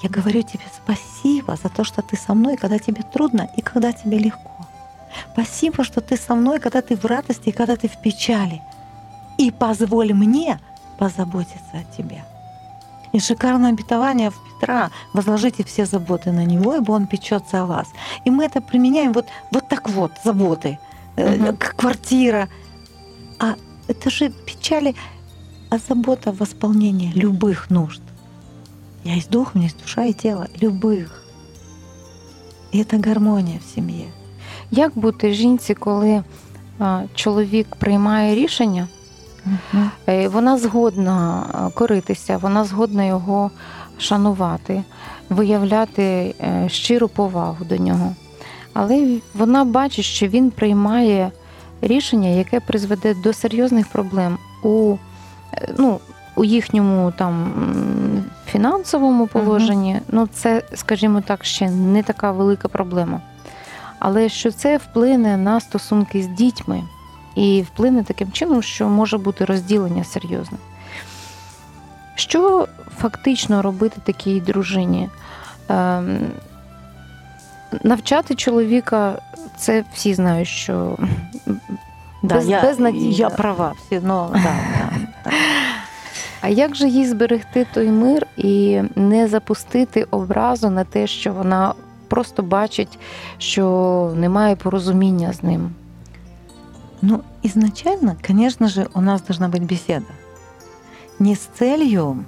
Я 0.01 0.09
говорю 0.09 0.41
тебе 0.41 0.63
спасибо 0.75 1.55
за 1.55 1.69
то, 1.69 1.83
что 1.83 2.01
ты 2.01 2.17
со 2.17 2.33
мной, 2.33 2.57
когда 2.57 2.77
тебе 2.77 3.03
трудно 3.03 3.49
и 3.55 3.61
когда 3.61 3.93
тебе 3.93 4.17
легко. 4.17 4.67
Спасибо, 5.33 5.83
что 5.83 6.01
ты 6.01 6.17
со 6.17 6.35
мной, 6.35 6.59
когда 6.59 6.81
ты 6.81 6.95
в 6.95 7.05
радости, 7.05 7.51
когда 7.51 7.75
ты 7.75 7.87
в 7.87 8.01
печали. 8.01 8.61
И 9.37 9.51
позволь 9.51 10.13
мне 10.13 10.59
позаботиться 10.97 11.73
о 11.73 11.97
тебе. 11.97 12.23
И 13.13 13.19
шикарное 13.19 13.69
обетование 13.69 14.31
в 14.31 14.35
Петра. 14.43 14.89
Возложите 15.13 15.63
все 15.63 15.85
заботы 15.85 16.31
на 16.31 16.45
него, 16.45 16.75
ибо 16.75 16.91
он 16.91 17.07
печется 17.07 17.61
о 17.61 17.65
вас. 17.65 17.87
И 18.25 18.31
мы 18.31 18.45
это 18.45 18.59
применяем 18.59 19.13
вот, 19.13 19.27
вот 19.51 19.69
так 19.69 19.89
вот, 19.89 20.11
заботы. 20.23 20.79
Угу. 21.15 21.57
Квартира. 21.77 22.49
А 23.39 23.55
это 23.87 24.09
же 24.09 24.29
печали, 24.29 24.95
а 25.73 25.79
забота 25.79 26.31
восполнения 26.31 27.11
любых 27.15 27.71
нужд. 27.71 28.01
Я 29.03 29.15
есть 29.15 29.31
дух, 29.31 29.55
у 29.55 29.57
меня 29.57 29.69
есть 29.69 29.81
душа 29.81 30.05
и 30.05 30.13
тело. 30.13 30.47
Любых. 30.61 31.09
І 32.71 32.83
це 32.83 32.97
гармонія 32.97 33.59
в 33.59 33.73
сім'ї. 33.73 34.07
Як 34.71 34.91
бути 34.95 35.33
жінці, 35.33 35.73
коли 35.73 36.23
чоловік 37.15 37.75
приймає 37.75 38.35
рішення, 38.35 38.87
угу. 39.45 39.83
вона 40.29 40.57
згодна 40.57 41.43
коритися, 41.75 42.37
вона 42.37 42.63
згодна 42.65 43.03
його 43.03 43.51
шанувати, 43.97 44.83
виявляти 45.29 46.03
е, 46.03 46.69
щиру 46.69 47.07
повагу 47.07 47.65
до 47.65 47.77
нього. 47.77 48.15
Але 48.73 49.17
вона 49.33 49.65
бачить, 49.65 50.05
що 50.05 50.27
він 50.27 50.51
приймає 50.51 51.31
рішення, 51.81 52.29
яке 52.29 52.59
призведе 52.59 53.13
до 53.13 53.33
серйозних 53.33 53.87
проблем 53.87 54.37
у 54.63 54.97
ну, 55.77 55.99
у 56.35 56.43
їхньому 56.43 57.13
там 57.17 57.53
фінансовому 58.45 59.27
положенні, 59.27 59.93
uh-huh. 59.93 60.01
ну 60.07 60.27
це, 60.27 60.63
скажімо 60.75 61.21
так, 61.21 61.45
ще 61.45 61.69
не 61.69 62.03
така 62.03 62.31
велика 62.31 62.67
проблема. 62.67 63.21
Але 63.99 64.29
що 64.29 64.51
це 64.51 64.77
вплине 64.77 65.37
на 65.37 65.59
стосунки 65.59 66.23
з 66.23 66.27
дітьми 66.27 66.83
і 67.35 67.61
вплине 67.61 68.03
таким 68.03 68.31
чином, 68.31 68.61
що 68.61 68.89
може 68.89 69.17
бути 69.17 69.45
розділення 69.45 70.03
серйозне. 70.03 70.57
Що 72.15 72.67
фактично 72.97 73.61
робити 73.61 74.01
такій 74.03 74.41
дружині? 74.41 75.09
Ем, 75.69 76.19
навчати 77.83 78.35
чоловіка, 78.35 79.19
це 79.57 79.83
всі 79.93 80.13
знають, 80.13 80.47
що 80.47 80.97
да, 82.23 82.35
без, 82.35 82.47
я, 82.47 82.61
без 82.61 82.79
надії. 82.79 83.13
Я 83.13 83.29
права, 83.29 83.73
всі, 83.85 84.01
ну, 84.03 84.29
да, 84.33 84.39
да. 84.43 85.12
А 86.40 86.48
як 86.48 86.74
же 86.74 86.88
їй 86.88 87.06
зберегти 87.06 87.66
той 87.74 87.90
мир 87.90 88.26
і 88.36 88.82
не 88.94 89.28
запустити 89.28 90.04
образу 90.10 90.70
на 90.70 90.84
те, 90.84 91.06
що 91.06 91.32
вона 91.32 91.74
просто 92.08 92.42
бачить, 92.42 92.98
що 93.38 94.12
немає 94.16 94.56
порозуміння 94.56 95.32
з 95.32 95.42
ним? 95.42 95.70
Ну, 97.02 97.20
изначально, 97.42 98.16
конечно 98.26 98.68
же, 98.68 98.86
у 98.94 99.00
нас 99.00 99.22
должна 99.22 99.48
быть 99.48 99.66
беседа. 99.66 100.06
Не 101.18 101.32
с 101.32 101.48
целью 101.58 102.24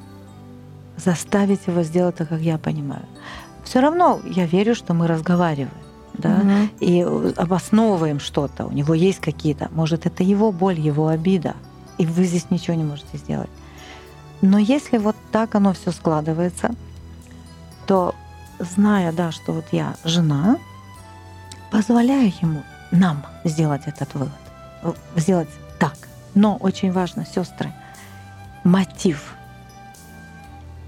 заставить 0.96 1.68
его 1.68 1.82
сделать 1.82 2.14
так, 2.14 2.28
как 2.28 2.40
я 2.40 2.58
понимаю. 2.58 3.02
Все 3.64 3.80
равно 3.80 4.20
я 4.24 4.46
верю, 4.46 4.74
что 4.74 4.94
мы 4.94 5.06
разговариваем 5.06 5.70
да, 6.14 6.40
угу. 6.40 6.68
и 6.80 7.02
обосновываем 7.36 8.20
что-то. 8.20 8.66
У 8.66 8.72
него 8.72 8.94
есть 8.94 9.20
какие-то, 9.20 9.68
может, 9.72 10.06
это 10.06 10.22
его 10.22 10.52
боль, 10.52 10.78
его 10.78 11.08
обида, 11.08 11.54
и 11.97 12.05
вы 12.05 12.25
здесь 12.25 12.49
ничего 12.49 12.75
не 12.75 12.83
можете 12.83 13.17
сделать. 13.17 13.49
Но 14.41 14.57
если 14.57 14.97
вот 14.97 15.15
так 15.31 15.55
оно 15.55 15.73
все 15.73 15.91
складывается, 15.91 16.75
то 17.87 18.15
зная, 18.59 19.11
да, 19.11 19.31
что 19.31 19.53
вот 19.53 19.65
я 19.71 19.95
жена, 20.03 20.57
позволяю 21.71 22.31
ему, 22.41 22.63
нам 22.91 23.25
сделать 23.43 23.83
этот 23.85 24.13
вывод, 24.13 24.31
сделать 25.15 25.49
так. 25.79 25.97
Но 26.33 26.57
очень 26.57 26.91
важно, 26.91 27.25
сестры, 27.25 27.73
мотив. 28.63 29.35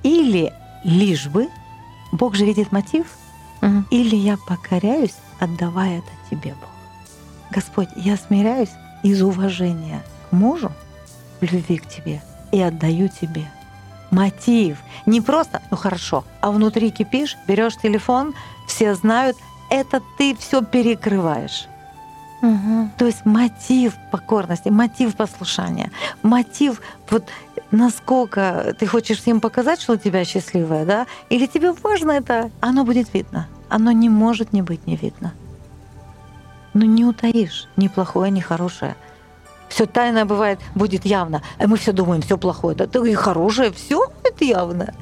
Или 0.04 0.54
лишь 0.84 1.28
бы, 1.28 1.50
Бог 2.12 2.36
же 2.36 2.46
видит 2.46 2.72
мотив, 2.72 3.08
угу. 3.62 3.84
или 3.92 4.16
я 4.16 4.38
покоряюсь, 4.48 5.16
отдавая 5.40 6.00
это 6.00 6.12
тебе, 6.30 6.54
Бог. 6.54 6.70
Господь, 7.52 7.90
я 7.96 8.18
смиряюсь 8.18 8.72
из 9.04 9.22
уважения 9.22 10.04
к 10.30 10.34
мужу, 10.34 10.72
любви 11.46 11.78
к 11.78 11.88
тебе– 11.88 12.22
и 12.52 12.62
отдаю 12.62 13.10
тебе. 13.10 13.46
Мотив. 14.12 14.78
Не 15.06 15.22
просто, 15.22 15.62
ну 15.72 15.78
хорошо, 15.78 16.24
а 16.42 16.52
внутри 16.52 16.92
кипишь, 16.92 17.38
берешь 17.48 17.76
телефон, 17.78 18.34
все 18.68 18.96
знают, 18.96 19.38
это 19.70 20.02
ты 20.18 20.36
все 20.36 20.62
перекрываешь. 20.62 21.68
Угу. 22.42 22.92
То 22.98 23.06
есть 23.06 23.26
мотив 23.26 23.94
покорности, 24.12 24.70
мотив 24.70 25.16
послушания, 25.16 25.92
мотив 26.22 26.82
вот 27.10 27.26
насколько 27.72 28.76
ты 28.80 28.86
хочешь 28.86 29.20
всем 29.20 29.42
показать, 29.42 29.82
что 29.82 29.94
у 29.94 29.98
тебя 29.98 30.24
счастливая, 30.24 30.86
да? 30.86 31.08
Или 31.30 31.48
тебе 31.48 31.74
важно 31.74 32.12
это, 32.12 32.52
оно 32.62 32.86
будет 32.86 33.14
видно. 33.14 33.48
Оно 33.70 33.92
не 33.92 34.08
может 34.08 34.54
не 34.54 34.62
быть 34.62 34.88
не 34.88 34.96
видно. 34.96 35.34
Ну 36.74 36.86
не 36.86 37.04
утаишь 37.04 37.68
ни 37.76 37.88
плохое, 37.88 38.32
ни 38.32 38.40
хорошее. 38.40 38.96
Все 39.70 39.86
тайное 39.86 40.26
бывает, 40.26 40.60
будет 40.76 41.06
явно. 41.06 41.42
А 41.60 41.68
мы 41.68 41.78
все 41.78 41.92
думаем, 41.92 42.22
все 42.22 42.38
плохое. 42.38 42.76
Да 42.76 43.08
и 43.08 43.14
хорошее, 43.14 43.72
все 43.72 44.08
будет 44.08 44.42
явно. 44.42 44.94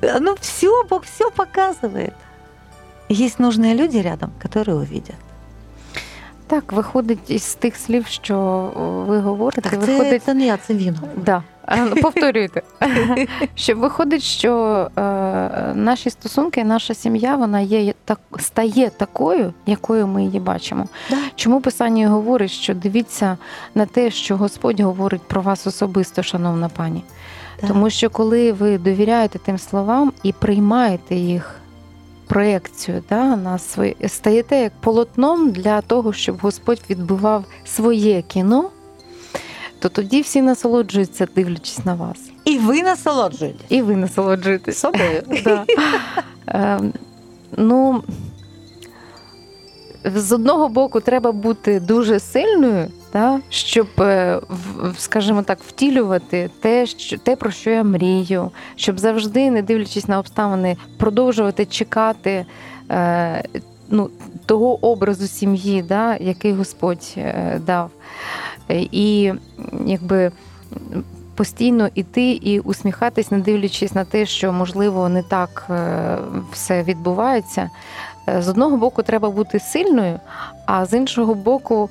Ну 0.00 0.36
все, 0.40 0.84
Бог 0.84 1.04
все 1.04 1.30
показывает. 1.30 2.14
Есть 3.08 3.38
нужные 3.38 3.74
люди 3.74 3.98
рядом, 3.98 4.32
которые 4.38 4.76
увидят. 4.76 5.16
Так, 6.48 6.72
виходить 6.72 7.30
із 7.30 7.54
тих 7.54 7.76
слів, 7.76 8.06
що 8.06 8.36
ви 9.08 9.18
говорите, 9.18 9.70
так, 9.70 9.80
виходить 9.80 10.22
це 10.22 10.34
не 10.34 10.46
я, 10.46 10.56
це 10.56 10.74
він. 10.74 10.96
Да. 11.16 11.42
Ну, 11.76 11.96
повторюйте. 12.02 12.62
Що 13.54 13.76
виходить, 13.76 14.22
що 14.22 14.90
е, 14.96 15.00
наші 15.74 16.10
стосунки, 16.10 16.64
наша 16.64 16.94
сім'я, 16.94 17.36
вона 17.36 17.60
є 17.60 17.94
так 18.04 18.20
стає 18.38 18.90
такою, 18.90 19.52
якою 19.66 20.06
ми 20.06 20.24
її 20.24 20.40
бачимо. 20.40 20.88
Да. 21.10 21.16
Чому 21.34 21.60
писання 21.60 22.08
говорить, 22.08 22.50
що 22.50 22.74
дивіться 22.74 23.38
на 23.74 23.86
те, 23.86 24.10
що 24.10 24.36
Господь 24.36 24.80
говорить 24.80 25.22
про 25.22 25.42
вас 25.42 25.66
особисто, 25.66 26.22
шановна 26.22 26.68
пані? 26.68 27.04
Да. 27.60 27.68
Тому 27.68 27.90
що 27.90 28.10
коли 28.10 28.52
ви 28.52 28.78
довіряєте 28.78 29.38
тим 29.38 29.58
словам 29.58 30.12
і 30.22 30.32
приймаєте 30.32 31.14
їх 31.14 31.54
проекцію 32.28 33.02
да, 33.08 33.36
на 33.36 33.58
свої, 33.58 33.96
стаєте 34.06 34.56
як 34.56 34.72
полотном 34.80 35.50
для 35.50 35.80
того, 35.80 36.12
щоб 36.12 36.38
Господь 36.40 36.82
відбивав 36.90 37.44
своє 37.64 38.22
кіно 38.22 38.70
то 39.78 39.88
тоді 39.88 40.20
всі 40.20 40.42
насолоджуються, 40.42 41.26
дивлячись 41.36 41.84
на 41.84 41.94
вас. 41.94 42.16
І 42.44 42.58
ви 42.58 42.82
насолоджуєтесь. 42.82 43.66
І 43.68 43.82
ви 43.82 43.96
насолоджуєтесь. 43.96 44.78
собою. 44.78 45.22
Ем, 46.46 46.92
ну, 47.56 48.02
з 50.04 50.32
одного 50.32 50.68
боку, 50.68 51.00
треба 51.00 51.32
бути 51.32 51.80
дуже 51.80 52.20
сильною, 52.20 52.86
та, 53.10 53.40
щоб, 53.48 53.86
е, 53.98 54.40
скажімо 54.96 55.42
так, 55.42 55.58
втілювати 55.66 56.50
те, 56.60 56.86
що, 56.86 57.18
те, 57.18 57.36
про 57.36 57.50
що 57.50 57.70
я 57.70 57.84
мрію, 57.84 58.50
щоб 58.76 58.98
завжди, 58.98 59.50
не 59.50 59.62
дивлячись 59.62 60.08
на 60.08 60.18
обставини, 60.18 60.76
продовжувати 60.96 61.66
чекати 61.66 62.46
е, 62.90 63.44
ну, 63.88 64.10
того 64.46 64.86
образу 64.86 65.26
сім'ї, 65.26 65.82
да, 65.82 66.16
який 66.16 66.52
Господь 66.52 67.14
е, 67.16 67.60
дав. 67.66 67.90
І 68.68 69.32
якби 69.86 70.32
постійно 71.38 71.88
іти 71.94 72.30
і 72.30 72.60
усміхатись, 72.60 73.30
не 73.30 73.38
дивлячись 73.38 73.94
на 73.94 74.04
те, 74.04 74.26
що 74.26 74.52
можливо 74.52 75.08
не 75.08 75.22
так 75.22 75.66
е, 75.70 76.16
все 76.52 76.82
відбувається. 76.82 77.70
Е, 78.29 78.41
з 78.41 78.49
одного 78.49 78.77
боку, 78.77 79.03
треба 79.03 79.29
бути 79.29 79.59
сильною, 79.59 80.19
а 80.65 80.85
з 80.85 80.93
іншого 80.93 81.33
боку, 81.33 81.89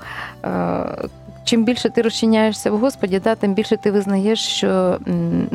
чим 1.44 1.64
більше 1.64 1.90
ти 1.90 2.02
розчиняєшся 2.02 2.70
в 2.70 2.78
Господі, 2.78 3.18
да, 3.18 3.34
тим 3.34 3.54
більше 3.54 3.76
ти 3.76 3.90
визнаєш, 3.90 4.40
що 4.40 4.98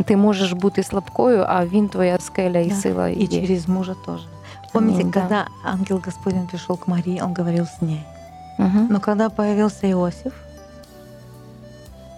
ти 0.05 0.17
можеш 0.17 0.51
бути 0.51 0.83
слабкою, 0.83 1.45
а 1.47 1.65
він 1.65 1.89
твоя 1.89 2.17
скеля 2.17 2.59
і 2.59 2.69
да. 2.69 2.75
сила. 2.75 3.09
І 3.09 3.27
через 3.27 3.69
мужа 3.69 3.95
тоже. 4.05 4.23
Помните, 4.73 5.01
Аминь, 5.01 5.11
когда 5.11 5.29
да. 5.29 5.71
ангел 5.71 6.01
Господень 6.05 6.47
пришел 6.47 6.77
к 6.77 6.87
Марии, 6.87 7.21
он 7.21 7.33
говорил 7.33 7.65
с 7.65 7.81
ней. 7.81 8.03
Угу. 8.59 8.87
Но 8.89 8.99
когда 8.99 9.29
появился 9.29 9.91
Иосиф, 9.91 10.33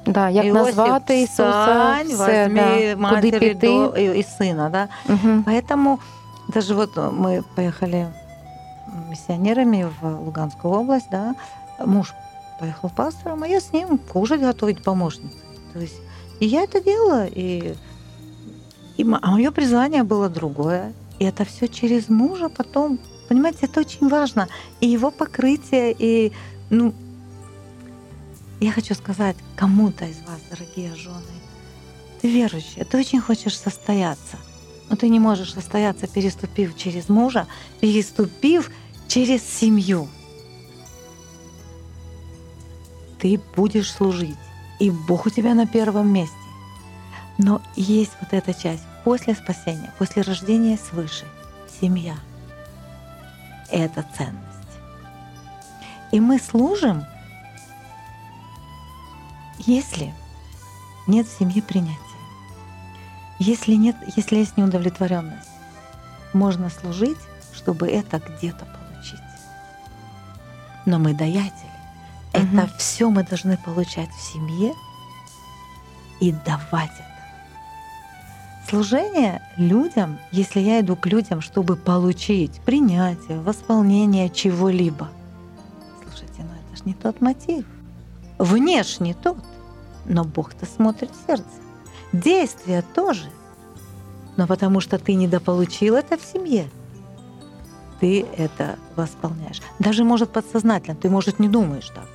да, 0.05 0.29
як 0.29 0.45
Иосиф, 0.45 0.65
назвати 0.65 1.21
Ісуса, 1.21 1.65
Сань, 1.65 2.07
все, 2.07 2.47
возьми 2.47 2.95
да, 2.95 3.01
матери 3.01 3.53
до, 3.53 3.93
и, 3.97 4.19
и 4.19 4.23
сына, 4.23 4.69
да. 4.69 4.88
Угу. 5.05 5.43
Поэтому 5.45 5.99
даже 6.53 6.73
вот 6.73 6.97
мы 6.97 7.43
поехали 7.55 8.07
миссионерами 9.14 9.88
в 10.00 10.24
Луганскую 10.24 10.74
область, 10.74 11.07
да, 11.11 11.35
муж 11.79 12.12
поехал 12.59 12.90
пастором, 12.90 13.42
а 13.42 13.48
я 13.48 13.61
с 13.61 13.72
ним 13.72 13.98
кушать 13.98 14.40
готовить 14.40 14.83
помощницей. 14.83 15.40
То 15.72 15.81
есть 15.81 16.00
и 16.40 16.46
я 16.46 16.62
это 16.62 16.81
делала, 16.81 17.27
и, 17.27 17.74
и 18.96 19.03
а 19.03 19.31
мое 19.31 19.50
призвание 19.50 20.03
было 20.03 20.29
другое. 20.29 20.92
И 21.18 21.24
это 21.24 21.44
все 21.44 21.68
через 21.68 22.09
мужа 22.09 22.48
потом, 22.48 22.98
понимаете, 23.29 23.61
это 23.62 23.81
очень 23.81 24.09
важно. 24.09 24.48
И 24.81 24.88
его 24.88 25.11
покрытие, 25.11 25.94
и 25.96 26.33
Ну, 26.70 26.92
я 28.61 28.72
хочу 28.72 28.94
сказать 28.94 29.37
кому-то 29.57 30.05
из 30.05 30.18
вас, 30.20 30.40
дорогие 30.50 30.94
жены, 30.94 31.35
ты 32.20 32.31
верующая, 32.31 32.85
ты 32.85 32.98
очень 32.98 33.20
хочешь 33.20 33.59
состояться, 33.59 34.38
но 34.88 34.96
ты 34.96 35.09
не 35.09 35.20
можешь 35.20 35.53
состояться, 35.53 36.07
переступив 36.07 36.77
через 36.77 37.09
мужа, 37.09 37.46
переступив 37.81 38.70
через 39.08 39.42
семью. 39.42 40.08
Ты 43.18 43.40
будешь 43.56 43.90
служить, 43.90 44.36
и 44.80 44.90
Бог 44.90 45.26
у 45.26 45.30
тебя 45.30 45.54
на 45.54 45.66
первом 45.66 46.12
месте. 46.12 46.36
Но 47.38 47.62
есть 47.74 48.12
вот 48.20 48.32
эта 48.32 48.54
часть 48.54 48.84
после 49.04 49.34
спасения, 49.34 49.92
после 49.98 50.22
рождения 50.22 50.78
свыше, 50.78 51.24
семья. 51.80 52.16
Это 53.70 54.04
ценность. 54.16 54.54
И 56.12 56.20
мы 56.20 56.38
служим, 56.38 57.04
если 59.58 60.14
нет 61.06 61.26
в 61.26 61.38
семье 61.38 61.62
принятия. 61.62 61.98
Если 63.38 63.74
нет, 63.74 63.96
если 64.16 64.36
есть 64.36 64.56
неудовлетворенность, 64.56 65.48
можно 66.32 66.70
служить, 66.70 67.18
чтобы 67.52 67.88
это 67.88 68.18
где-то 68.18 68.64
получить. 68.64 68.83
Но 70.86 70.98
мы 70.98 71.14
даятели. 71.14 71.70
Мгм. 72.34 72.58
Это 72.58 72.76
все 72.78 73.10
мы 73.10 73.24
должны 73.24 73.56
получать 73.56 74.10
в 74.10 74.20
семье 74.20 74.74
и 76.20 76.32
давать 76.32 76.90
это. 76.90 77.14
Служение 78.68 79.42
людям, 79.56 80.18
если 80.32 80.60
я 80.60 80.80
иду 80.80 80.96
к 80.96 81.06
людям, 81.06 81.40
чтобы 81.40 81.76
получить 81.76 82.60
принятие, 82.62 83.40
восполнение 83.40 84.30
чего-либо. 84.30 85.08
Слушайте, 86.02 86.38
ну 86.42 86.48
это 86.48 86.76
же 86.76 86.82
не 86.86 86.94
тот 86.94 87.20
мотив. 87.20 87.66
Внешне 88.38 89.14
тот, 89.14 89.38
но 90.06 90.24
Бог-то 90.24 90.66
смотрит 90.66 91.10
в 91.10 91.26
сердце. 91.26 91.44
Действия 92.12 92.82
тоже. 92.82 93.30
Но 94.36 94.46
потому 94.46 94.80
что 94.80 94.98
ты 94.98 95.14
недополучил 95.14 95.94
это 95.94 96.16
в 96.16 96.22
семье, 96.22 96.68
ты 98.00 98.26
это 98.37 98.78
восполняешь. 98.96 99.61
Даже, 99.78 100.04
может, 100.04 100.30
подсознательно, 100.30 100.96
ты, 100.96 101.11
может, 101.11 101.38
не 101.38 101.48
думаешь 101.48 101.88
так. 101.88 102.09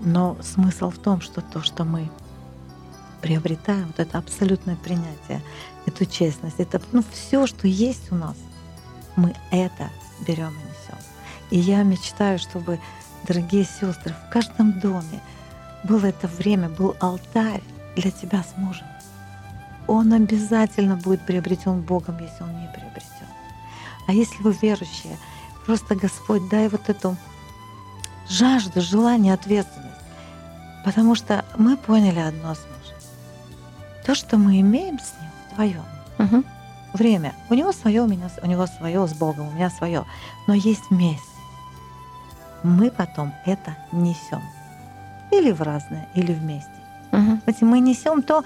Но 0.00 0.36
смысл 0.42 0.90
в 0.90 0.98
том, 0.98 1.20
что 1.20 1.40
то, 1.40 1.62
что 1.62 1.84
мы 1.84 2.10
приобретаем, 3.22 3.86
вот 3.86 3.98
это 3.98 4.18
абсолютное 4.18 4.76
принятие, 4.76 5.40
эту 5.86 6.04
честность, 6.04 6.56
это 6.58 6.80
ну, 6.92 7.02
все, 7.12 7.46
что 7.46 7.66
есть 7.66 8.12
у 8.12 8.14
нас, 8.14 8.36
мы 9.16 9.34
это 9.50 9.88
берем 10.26 10.50
и 10.50 10.52
несем. 10.52 10.98
И 11.50 11.58
я 11.58 11.82
мечтаю, 11.82 12.38
чтобы, 12.38 12.78
дорогие 13.26 13.64
сестры, 13.64 14.14
в 14.28 14.32
каждом 14.32 14.78
доме 14.80 15.20
было 15.84 16.06
это 16.06 16.26
время, 16.26 16.68
был 16.68 16.96
алтарь 17.00 17.62
для 17.96 18.10
тебя 18.10 18.42
с 18.42 18.56
мужем. 18.58 18.86
Он 19.86 20.12
обязательно 20.12 20.96
будет 20.96 21.24
приобретен 21.26 21.80
Богом, 21.80 22.18
если 22.18 22.42
он 22.42 22.50
не 22.60 22.68
приобретен. 22.68 22.83
А 24.06 24.12
если 24.12 24.42
вы 24.42 24.52
верующие, 24.60 25.16
просто 25.66 25.94
Господь, 25.94 26.48
дай 26.48 26.68
вот 26.68 26.88
эту 26.88 27.16
жажду, 28.28 28.80
желание, 28.80 29.34
ответственность. 29.34 29.90
Потому 30.84 31.14
что 31.14 31.44
мы 31.56 31.76
поняли 31.76 32.18
одно 32.18 32.54
с 32.54 32.58
мужем. 32.58 32.98
То, 34.04 34.14
что 34.14 34.36
мы 34.36 34.60
имеем 34.60 34.98
с 34.98 35.12
ним 35.20 35.30
вдвоем, 35.52 35.84
Мгм. 36.18 36.44
время. 36.92 37.34
У 37.48 37.54
него 37.54 37.72
свое, 37.72 38.02
у 38.02 38.06
меня 38.06 38.28
у 38.42 38.46
него 38.46 38.66
свое 38.66 39.06
с 39.08 39.14
Богом, 39.14 39.48
у 39.48 39.52
меня 39.52 39.70
свое. 39.70 40.04
Но 40.46 40.54
есть 40.54 40.82
вместе. 40.90 41.22
Мы 42.62 42.90
потом 42.90 43.32
это 43.46 43.76
несем. 43.92 44.42
Или 45.30 45.52
в 45.52 45.62
разное, 45.62 46.06
или 46.14 46.32
вместе. 46.32 46.70
Знаете, 47.44 47.64
мы 47.64 47.80
несем 47.80 48.22
то, 48.22 48.44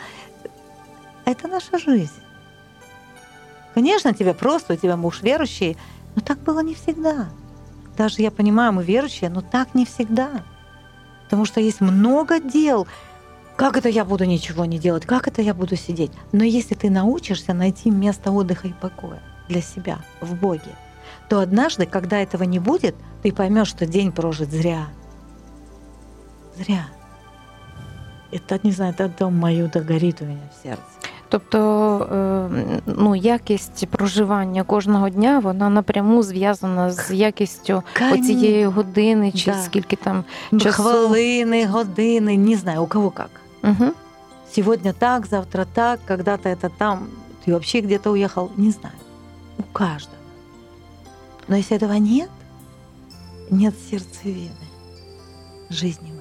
это 1.25 1.49
наша 1.49 1.79
жизнь. 1.79 2.13
Конечно, 3.79 4.13
тебя 4.13 4.35
просто, 4.35 4.73
у 4.73 4.77
тебя 4.77 4.97
муж 4.97 5.23
верующий, 5.23 5.77
но 6.17 6.21
так 6.21 6.41
было 6.41 6.65
не 6.65 6.75
всегда. 6.75 7.29
Даже 7.97 8.23
я 8.23 8.33
понимаю, 8.33 8.73
мы 8.73 8.83
верующие, 8.83 9.31
но 9.31 9.41
так 9.41 9.73
не 9.77 9.87
всегда. 9.87 10.43
Потому 11.23 11.45
что 11.45 11.61
есть 11.61 11.81
много 11.81 12.41
дел. 12.41 12.89
Как 13.55 13.77
это 13.77 13.89
я 13.89 14.05
буду 14.05 14.25
ничего 14.25 14.65
не 14.65 14.81
делать? 14.81 15.07
Как 15.07 15.29
это 15.29 15.43
я 15.43 15.55
буду 15.55 15.77
сидеть? 15.77 16.11
Но 16.33 16.43
если 16.43 16.75
ты 16.75 16.91
научишься 16.91 17.55
найти 17.55 17.93
место 17.93 18.33
отдыха 18.33 18.67
и 18.67 18.73
покоя 18.73 19.23
для 19.47 19.63
себя 19.63 20.01
в 20.21 20.35
Боге, 20.35 20.75
то 21.29 21.39
однажды, 21.39 21.87
когда 21.87 22.19
этого 22.19 22.43
не 22.43 22.59
будет, 22.59 22.97
ты 23.23 23.33
поймешь, 23.33 23.69
что 23.69 23.87
день 23.87 24.11
прожит 24.11 24.51
зря. 24.51 24.89
Зря. 26.57 26.89
Это, 28.33 28.59
не 28.65 28.73
знаю, 28.73 28.93
это 28.93 29.09
дом 29.09 29.37
мою 29.37 29.69
догорит 29.69 30.21
у 30.21 30.25
меня 30.25 30.51
в 30.53 30.65
сердце. 30.65 30.98
Тобто 31.30 31.60
е, 32.56 32.82
ну, 32.86 33.16
якість 33.16 33.88
проживання 33.88 34.64
кожного 34.64 35.10
дня 35.10 35.40
вона 35.40 35.70
напряму 35.70 36.24
зв'язана 36.24 36.92
з 36.92 37.12
якістю 37.12 37.84
оцієї 38.14 38.66
години, 38.66 39.32
чи 39.32 39.52
Да. 39.52 39.58
скільки 39.58 39.96
там. 39.96 40.24
часу. 40.60 40.84
Хвилины, 40.84 41.72
годины, 41.72 42.38
не 42.38 42.56
знаю, 42.56 42.84
у 42.84 42.88
кого 42.88 43.10
как. 43.10 43.30
Угу. 43.64 43.92
Сегодня 44.52 44.94
так, 44.94 45.26
завтра 45.26 45.66
так, 45.74 46.00
когда-то 46.06 46.50
это 46.50 46.70
там, 46.78 47.08
ты 47.46 47.52
вообще 47.52 47.82
где-то 47.82 48.12
уехал, 48.12 48.52
не 48.58 48.72
знаю. 48.72 48.96
У 49.58 49.64
каждого. 49.64 50.18
Но 51.48 51.56
если 51.56 51.78
этого 51.78 51.94
нет, 51.94 52.30
нет 53.50 53.74
сердцевины 53.92 54.52
жизни 55.70 56.12
моей. 56.12 56.17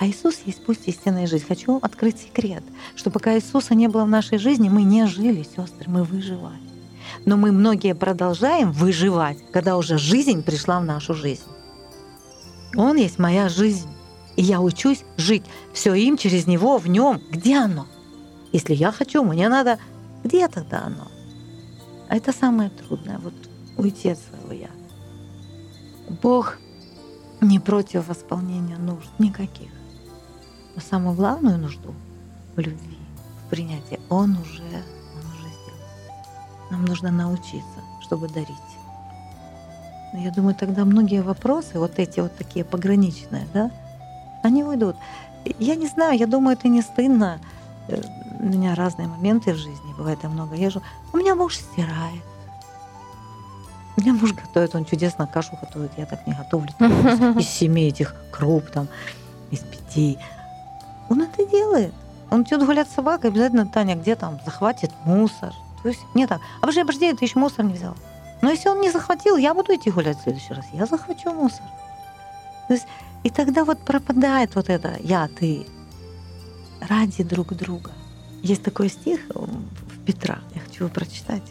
а 0.00 0.06
Иисус 0.06 0.38
есть 0.46 0.64
пусть 0.64 0.88
истинная 0.88 1.26
жизнь. 1.26 1.44
Хочу 1.46 1.76
открыть 1.76 2.18
секрет, 2.18 2.64
что 2.96 3.10
пока 3.10 3.36
Иисуса 3.36 3.74
не 3.74 3.86
было 3.86 4.06
в 4.06 4.08
нашей 4.08 4.38
жизни, 4.38 4.70
мы 4.70 4.82
не 4.82 5.06
жили, 5.06 5.42
сестры, 5.42 5.88
мы 5.88 6.04
выживали. 6.04 6.58
Но 7.26 7.36
мы 7.36 7.52
многие 7.52 7.94
продолжаем 7.94 8.72
выживать, 8.72 9.36
когда 9.52 9.76
уже 9.76 9.98
жизнь 9.98 10.42
пришла 10.42 10.80
в 10.80 10.86
нашу 10.86 11.12
жизнь. 11.12 11.44
Он 12.74 12.96
есть 12.96 13.18
моя 13.18 13.50
жизнь. 13.50 13.90
И 14.36 14.42
я 14.42 14.62
учусь 14.62 15.04
жить 15.18 15.44
все 15.74 15.92
им, 15.92 16.16
через 16.16 16.46
него, 16.46 16.78
в 16.78 16.88
нем. 16.88 17.20
Где 17.30 17.58
оно? 17.58 17.86
Если 18.52 18.72
я 18.72 18.92
хочу, 18.92 19.22
мне 19.22 19.50
надо... 19.50 19.78
Где 20.24 20.48
тогда 20.48 20.84
оно? 20.84 21.08
А 22.08 22.16
это 22.16 22.32
самое 22.32 22.70
трудное, 22.70 23.18
вот 23.18 23.34
уйти 23.76 24.08
от 24.08 24.18
своего 24.18 24.52
я. 24.54 24.70
Бог 26.22 26.56
не 27.42 27.58
против 27.58 28.08
восполнения 28.08 28.78
нужд 28.78 29.10
никаких. 29.18 29.68
Но 30.74 30.82
самую 30.82 31.16
главную 31.16 31.58
нужду 31.58 31.94
в 32.56 32.60
любви, 32.60 32.98
в 33.46 33.50
принятии, 33.50 34.00
Он 34.08 34.32
уже, 34.32 34.62
он 34.62 35.26
уже 35.34 35.48
сделал. 35.48 36.70
Нам 36.70 36.84
нужно 36.84 37.10
научиться, 37.10 37.80
чтобы 38.00 38.28
дарить. 38.28 38.48
Но 40.12 40.20
я 40.20 40.30
думаю, 40.30 40.54
тогда 40.54 40.84
многие 40.84 41.22
вопросы, 41.22 41.78
вот 41.78 41.98
эти 41.98 42.20
вот 42.20 42.36
такие 42.36 42.64
пограничные, 42.64 43.46
да, 43.54 43.70
они 44.42 44.64
уйдут. 44.64 44.96
Я 45.58 45.74
не 45.76 45.86
знаю, 45.86 46.18
я 46.18 46.26
думаю, 46.26 46.56
это 46.56 46.68
не 46.68 46.82
стыдно. 46.82 47.40
Э, 47.88 48.00
У 48.40 48.44
меня 48.44 48.74
разные 48.74 49.06
моменты 49.08 49.52
в 49.52 49.56
жизни, 49.56 49.94
бывает, 49.96 50.18
я 50.22 50.28
много 50.28 50.54
езжу. 50.56 50.82
У 51.12 51.16
меня 51.16 51.34
муж 51.34 51.56
стирает. 51.56 52.22
У 53.96 54.00
меня 54.00 54.14
муж 54.14 54.32
готовит, 54.32 54.74
он 54.74 54.84
чудесно 54.84 55.26
кашу 55.26 55.58
готовит, 55.60 55.92
я 55.96 56.06
так 56.06 56.26
не 56.26 56.32
готовлю. 56.34 56.70
там, 56.78 57.38
Из 57.38 57.48
семи 57.48 57.88
этих 57.88 58.14
круп, 58.32 58.70
там, 58.70 58.88
из 59.50 59.60
пяти. 59.60 60.18
Он 61.10 61.20
это 61.22 61.44
делает. 61.46 61.92
Он 62.30 62.42
идет 62.44 62.64
гулять 62.64 62.88
с 62.88 62.94
собакой, 62.94 63.30
обязательно, 63.30 63.66
Таня, 63.66 63.96
где 63.96 64.14
там, 64.16 64.38
захватит 64.44 64.90
мусор. 65.04 65.52
То 65.82 65.88
есть 65.88 66.00
не 66.14 66.26
так. 66.26 66.40
Обожди, 66.62 66.80
обожди, 66.80 67.12
ты 67.12 67.24
еще 67.24 67.38
мусор 67.38 67.64
не 67.64 67.74
взял. 67.74 67.94
Но 68.40 68.50
если 68.50 68.68
он 68.70 68.80
не 68.80 68.90
захватил, 68.90 69.36
я 69.36 69.52
буду 69.52 69.74
идти 69.74 69.90
гулять 69.90 70.18
в 70.18 70.22
следующий 70.22 70.54
раз. 70.54 70.64
Я 70.72 70.86
захвачу 70.86 71.30
мусор. 71.32 71.62
То 72.68 72.74
есть, 72.74 72.86
и 73.24 73.30
тогда 73.30 73.64
вот 73.64 73.80
пропадает 73.80 74.54
вот 74.54 74.70
это 74.70 74.96
«я, 75.00 75.28
ты» 75.28 75.66
ради 76.88 77.22
друг 77.24 77.52
друга. 77.54 77.90
Есть 78.42 78.62
такой 78.62 78.88
стих 78.88 79.20
м, 79.34 79.68
в 79.88 80.04
Петра, 80.06 80.38
я 80.54 80.60
хочу 80.62 80.84
его 80.84 80.88
прочитать. 80.94 81.42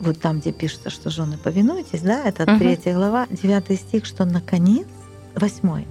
Вот 0.00 0.20
там, 0.20 0.40
где 0.40 0.52
пишется, 0.52 0.90
что 0.90 1.08
жены 1.10 1.38
повинуйтесь, 1.38 2.02
да, 2.02 2.22
это 2.24 2.42
Мгм. 2.50 2.58
третья 2.58 2.94
глава, 2.94 3.26
девятый 3.30 3.76
стих, 3.76 4.04
что 4.04 4.24
наконец, 4.24 4.86
восьмой, 5.34 5.86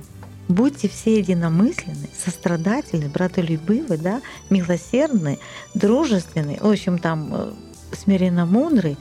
будьте 0.48 0.88
все 0.88 1.20
единомысленны, 1.20 2.10
сострадательны, 2.18 3.10
братолюбивы, 3.10 3.98
да, 3.98 4.22
милосердны, 4.50 5.40
дружественны, 5.74 6.58
в 6.62 6.70
общем, 6.70 6.98
там 6.98 7.30
э, 7.34 7.54
смиренно 7.94 8.46
мудры, 8.46 8.98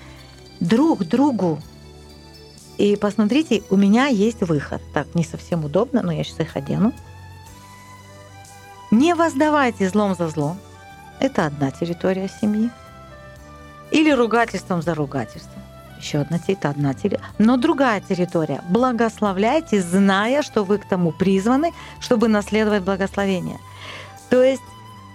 друг 0.60 1.04
другу. 1.04 1.60
И 2.78 2.96
посмотрите, 2.96 3.62
у 3.70 3.76
меня 3.76 4.06
есть 4.06 4.42
выход. 4.42 4.82
Так, 4.92 5.14
не 5.14 5.24
совсем 5.24 5.64
удобно, 5.64 6.02
но 6.02 6.12
я 6.12 6.24
сейчас 6.24 6.40
их 6.40 6.56
одену. 6.56 6.92
Не 8.90 9.14
воздавайте 9.14 9.88
злом 9.88 10.14
за 10.14 10.28
злом. 10.28 10.58
Это 11.20 11.46
одна 11.46 11.70
территория 11.70 12.28
семьи. 12.40 12.70
Или 13.90 14.10
ругательством 14.10 14.82
за 14.82 14.94
ругательством. 14.94 15.55
Еще 15.98 16.18
одна 16.18 16.38
территория, 16.38 16.70
одна 16.70 16.94
территория, 16.94 17.24
но 17.38 17.56
другая 17.56 18.00
территория. 18.00 18.60
Благословляйте, 18.68 19.80
зная, 19.80 20.42
что 20.42 20.64
вы 20.64 20.78
к 20.78 20.86
тому 20.86 21.12
призваны, 21.12 21.72
чтобы 22.00 22.28
наследовать 22.28 22.82
благословение. 22.82 23.58
То 24.30 24.42
есть 24.42 24.62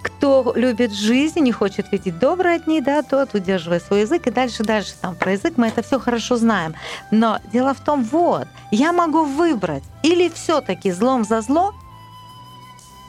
кто 0.01 0.53
любит 0.55 0.91
жизнь, 0.91 1.39
не 1.39 1.51
хочет 1.51 1.91
видеть 1.91 2.17
добрые 2.17 2.59
дни, 2.59 2.81
да, 2.81 3.03
тот 3.03 3.35
удерживает 3.35 3.83
свой 3.83 4.01
язык. 4.01 4.27
И 4.27 4.31
дальше, 4.31 4.63
дальше 4.63 4.93
там 4.99 5.15
про 5.15 5.33
язык 5.33 5.53
мы 5.57 5.67
это 5.67 5.83
все 5.83 5.99
хорошо 5.99 6.37
знаем. 6.37 6.73
Но 7.11 7.39
дело 7.51 7.73
в 7.73 7.81
том, 7.81 8.03
вот, 8.03 8.47
я 8.71 8.93
могу 8.93 9.25
выбрать 9.25 9.83
или 10.03 10.29
все-таки 10.29 10.91
злом 10.91 11.23
за 11.23 11.41
зло, 11.41 11.73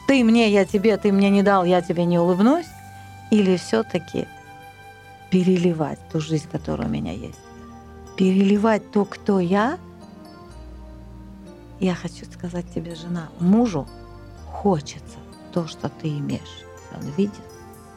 ты 0.07 0.23
мне, 0.23 0.51
я 0.51 0.65
тебе, 0.65 0.97
ты 0.97 1.11
мне 1.11 1.29
не 1.29 1.41
дал, 1.43 1.65
я 1.65 1.81
тебе 1.81 2.05
не 2.05 2.19
улыбнусь, 2.19 2.67
или 3.31 3.57
все-таки 3.57 4.27
переливать 5.31 5.99
ту 6.11 6.19
жизнь, 6.19 6.47
которая 6.51 6.87
у 6.87 6.91
меня 6.91 7.13
есть. 7.13 7.39
Переливать 8.15 8.91
то, 8.91 9.05
кто 9.05 9.39
я. 9.39 9.77
Я 11.79 11.95
хочу 11.95 12.25
сказать 12.31 12.65
тебе, 12.73 12.95
жена, 12.95 13.29
мужу 13.39 13.87
хочется 14.51 15.17
то, 15.51 15.67
что 15.67 15.89
ты 15.89 16.07
имеешь 16.07 16.63
он 16.95 17.09
видит, 17.17 17.41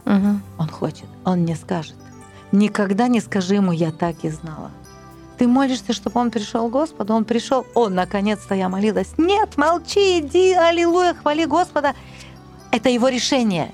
Угу. 0.05 0.41
он 0.59 0.69
хочет, 0.69 1.07
он 1.25 1.45
не 1.45 1.57
скажет. 1.57 1.97
Никогда 2.53 3.09
не 3.09 3.21
скажи 3.21 3.55
ему, 3.55 3.73
я 3.73 3.91
так 3.91 4.25
и 4.25 4.31
знала. 4.31 4.71
Ты 5.37 5.49
молишься, 5.49 5.93
чтобы 5.93 6.21
он 6.21 6.31
пришел 6.31 6.69
к 6.69 6.73
Господу, 6.73 7.13
он 7.13 7.25
пришел, 7.25 7.67
о, 7.75 7.89
наконец-то 7.89 8.55
я 8.55 8.69
молилась. 8.69 9.15
Нет, 9.19 9.57
молчи, 9.57 10.21
иди, 10.21 10.53
аллилуйя, 10.53 11.15
хвали 11.15 11.45
Господа. 11.45 11.95
Это 12.71 12.89
его 12.89 13.09
решение. 13.09 13.73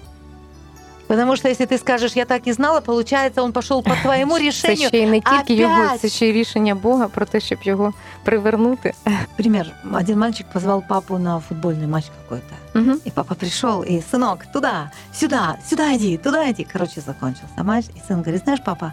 Потому 1.11 1.37
что 1.37 1.47
если 1.47 1.65
ти 1.65 1.77
скажеш, 1.77 2.15
я 2.15 2.25
так 2.25 2.47
і 2.47 2.53
знала, 2.53 2.81
получается, 2.81 3.41
он 3.41 3.51
пошел 3.51 3.83
по 3.83 3.95
твоєму 3.95 4.33
Це 4.37 4.39
рішенню. 4.43 4.87
ще 4.87 4.97
й 4.97 5.05
не 5.05 5.21
тільки 5.21 5.53
його, 5.53 5.85
опять. 5.85 6.01
це 6.01 6.09
ще 6.09 6.27
й 6.27 6.31
рішення 6.31 6.75
Бога 6.75 7.07
про 7.07 7.25
те, 7.25 7.39
щоб 7.39 7.59
його 7.63 7.93
привернути. 8.23 8.93
Пример. 9.37 9.71
Один 9.93 10.19
мальчик 10.19 10.47
позвал 10.53 10.83
папу 10.89 11.17
на 11.17 11.41
футбольный 11.49 11.87
матч 11.87 12.05
какой-то. 12.23 12.79
Угу. 12.79 12.99
И 13.05 13.11
папа 13.11 13.35
пришел, 13.35 13.83
и 13.83 14.03
сынок, 14.11 14.51
туда, 14.53 14.91
сюда, 15.13 15.57
сюда 15.69 15.95
иди, 15.95 16.17
туда 16.17 16.49
иди. 16.51 16.67
Короче, 16.73 17.01
закончился 17.01 17.63
матч. 17.63 17.85
И 17.95 17.99
сын 18.11 18.21
говорит, 18.21 18.43
знаешь, 18.43 18.61
папа, 18.65 18.91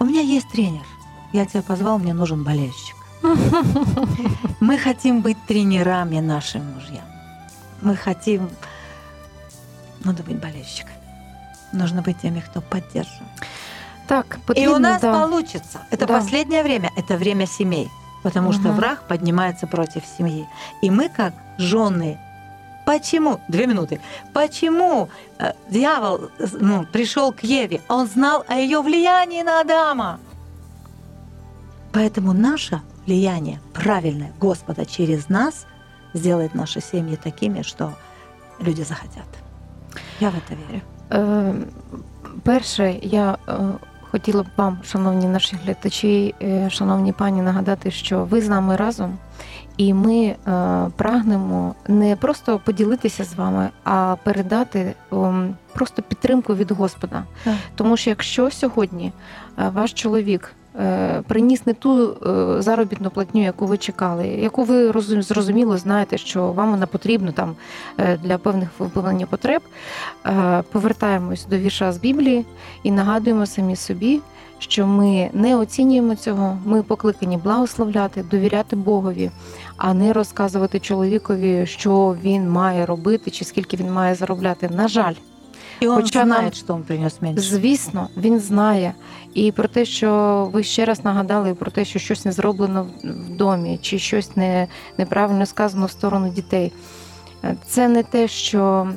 у 0.00 0.04
меня 0.04 0.20
есть 0.20 0.46
тренер. 0.52 0.84
Я 1.32 1.46
тебя 1.46 1.62
позвал, 1.62 1.98
мне 1.98 2.14
нужен 2.14 2.44
болельщик. 2.44 2.96
Мы 4.60 4.78
хотим 4.78 5.22
быть 5.22 5.38
тренерами 5.48 6.20
нашим 6.20 6.62
мужьям. 6.74 7.04
Мы 7.82 7.96
хотим... 7.96 8.50
Надо 10.04 10.22
быть 10.22 10.38
болельщиками. 10.38 10.97
Нужно 11.71 12.01
быть 12.01 12.19
теми, 12.21 12.39
кто 12.39 12.61
поддерживает. 12.61 13.23
Так, 14.07 14.39
И 14.55 14.67
у 14.67 14.79
нас 14.79 15.01
да. 15.01 15.13
получится. 15.13 15.81
Это 15.91 16.07
Да. 16.07 16.15
последнее 16.19 16.63
время, 16.63 16.91
это 16.95 17.15
время 17.15 17.45
семей. 17.45 17.89
Потому 18.23 18.51
что 18.53 18.69
Мгм. 18.69 18.75
враг 18.75 19.03
поднимается 19.07 19.67
против 19.67 20.03
семьи. 20.17 20.47
И 20.81 20.89
мы, 20.89 21.09
как 21.09 21.33
жены, 21.57 22.17
почему, 22.85 23.39
две 23.47 23.65
минуты, 23.67 24.01
почему 24.33 25.09
э, 25.37 25.53
дьявол 25.69 26.29
э, 26.39 26.47
ну, 26.59 26.85
пришел 26.85 27.31
к 27.31 27.43
Еве? 27.43 27.81
Он 27.87 28.07
знал 28.07 28.43
о 28.47 28.55
ее 28.55 28.81
влиянии 28.81 29.41
на 29.43 29.61
Адама. 29.61 30.19
Поэтому 31.93 32.33
наше 32.33 32.81
влияние 33.05 33.59
правильное 33.73 34.31
Господа 34.39 34.85
через 34.85 35.29
нас 35.29 35.65
сделает 36.13 36.53
наши 36.55 36.81
семьи 36.81 37.15
такими, 37.15 37.61
что 37.61 37.93
люди 38.59 38.81
захотят. 38.81 39.25
Я 40.19 40.29
в 40.31 40.37
это 40.37 40.55
верю. 40.55 40.81
Е, 41.13 41.53
перше, 42.43 42.99
я 43.01 43.37
е, 43.49 43.53
хотіла 44.11 44.43
б 44.43 44.47
вам, 44.57 44.77
шановні 44.83 45.27
наші 45.27 45.57
глядачі, 45.65 46.35
е, 46.41 46.69
шановні 46.69 47.13
пані, 47.13 47.41
нагадати, 47.41 47.91
що 47.91 48.23
ви 48.23 48.41
з 48.41 48.49
нами 48.49 48.75
разом, 48.75 49.17
і 49.77 49.93
ми 49.93 50.35
прагнемо 50.95 51.75
не 51.87 52.15
просто 52.15 52.59
поділитися 52.65 53.23
з 53.23 53.35
вами, 53.35 53.69
а 53.83 54.15
передати 54.23 54.93
ем, 55.11 55.55
просто 55.73 56.01
підтримку 56.01 56.55
від 56.55 56.71
Господа. 56.71 57.23
Тому 57.75 57.97
що 57.97 58.09
якщо 58.09 58.51
сьогодні 58.51 59.11
ваш 59.57 59.93
чоловік 59.93 60.55
приніс 61.27 61.65
не 61.65 61.73
ту 61.73 62.09
е, 62.09 62.61
заробітну 62.61 63.09
платню, 63.09 63.43
яку 63.43 63.65
ви 63.65 63.77
чекали, 63.77 64.27
яку 64.27 64.63
ви 64.63 64.91
розум- 64.91 65.21
зрозуміло 65.21 65.77
знаєте, 65.77 66.17
що 66.17 66.51
вам 66.51 66.71
вона 66.71 66.87
потрібна 66.87 67.31
там 67.31 67.55
е, 67.97 68.17
для 68.23 68.37
певних 68.37 68.69
виповнення 68.79 69.25
потреб, 69.25 69.61
е, 70.25 70.63
повертаємось 70.71 71.45
до 71.45 71.57
вірша 71.57 71.91
з 71.91 71.97
Біблії 71.97 72.45
і 72.83 72.91
нагадуємо 72.91 73.45
самі 73.45 73.75
собі, 73.75 74.21
що 74.59 74.87
ми 74.87 75.29
не 75.33 75.55
оцінюємо 75.55 76.15
цього, 76.15 76.57
ми 76.65 76.83
покликані 76.83 77.37
благословляти, 77.37 78.23
довіряти 78.31 78.75
Богові, 78.75 79.31
а 79.77 79.93
не 79.93 80.13
розказувати 80.13 80.79
чоловікові, 80.79 81.65
що 81.65 82.15
він 82.23 82.49
має 82.49 82.85
робити 82.85 83.31
чи 83.31 83.45
скільки 83.45 83.77
він 83.77 83.91
має 83.93 84.15
заробляти. 84.15 84.69
На 84.69 84.87
жаль, 84.87 85.13
И 85.81 85.87
он 85.87 85.95
Хотя 85.95 86.25
знает, 86.25 86.43
нам- 86.43 86.53
что 86.53 86.73
он 86.73 86.83
принес 86.83 87.21
меньше. 87.21 87.41
Звісно, 87.41 88.07
він 88.17 88.39
знає. 88.39 88.93
І 89.33 89.51
про 89.51 89.67
те, 89.67 89.85
що 89.85 90.49
ви 90.53 90.63
ще 90.63 90.85
раз 90.85 91.05
нагадали 91.05 91.53
про 91.53 91.71
те, 91.71 91.85
що 91.85 91.99
щось 91.99 92.25
не 92.25 92.31
зроблено 92.31 92.87
в- 93.03 93.29
домі, 93.37 93.79
чи 93.81 93.99
щось 93.99 94.35
не, 94.35 94.67
неправильно 94.97 95.45
сказано 95.45 95.85
в 95.85 95.91
сторону 95.91 96.29
дітей. 96.29 96.71
Е, 97.43 97.55
Це 97.67 97.87
не 97.87 98.03
те, 98.03 98.27
що 98.27 98.87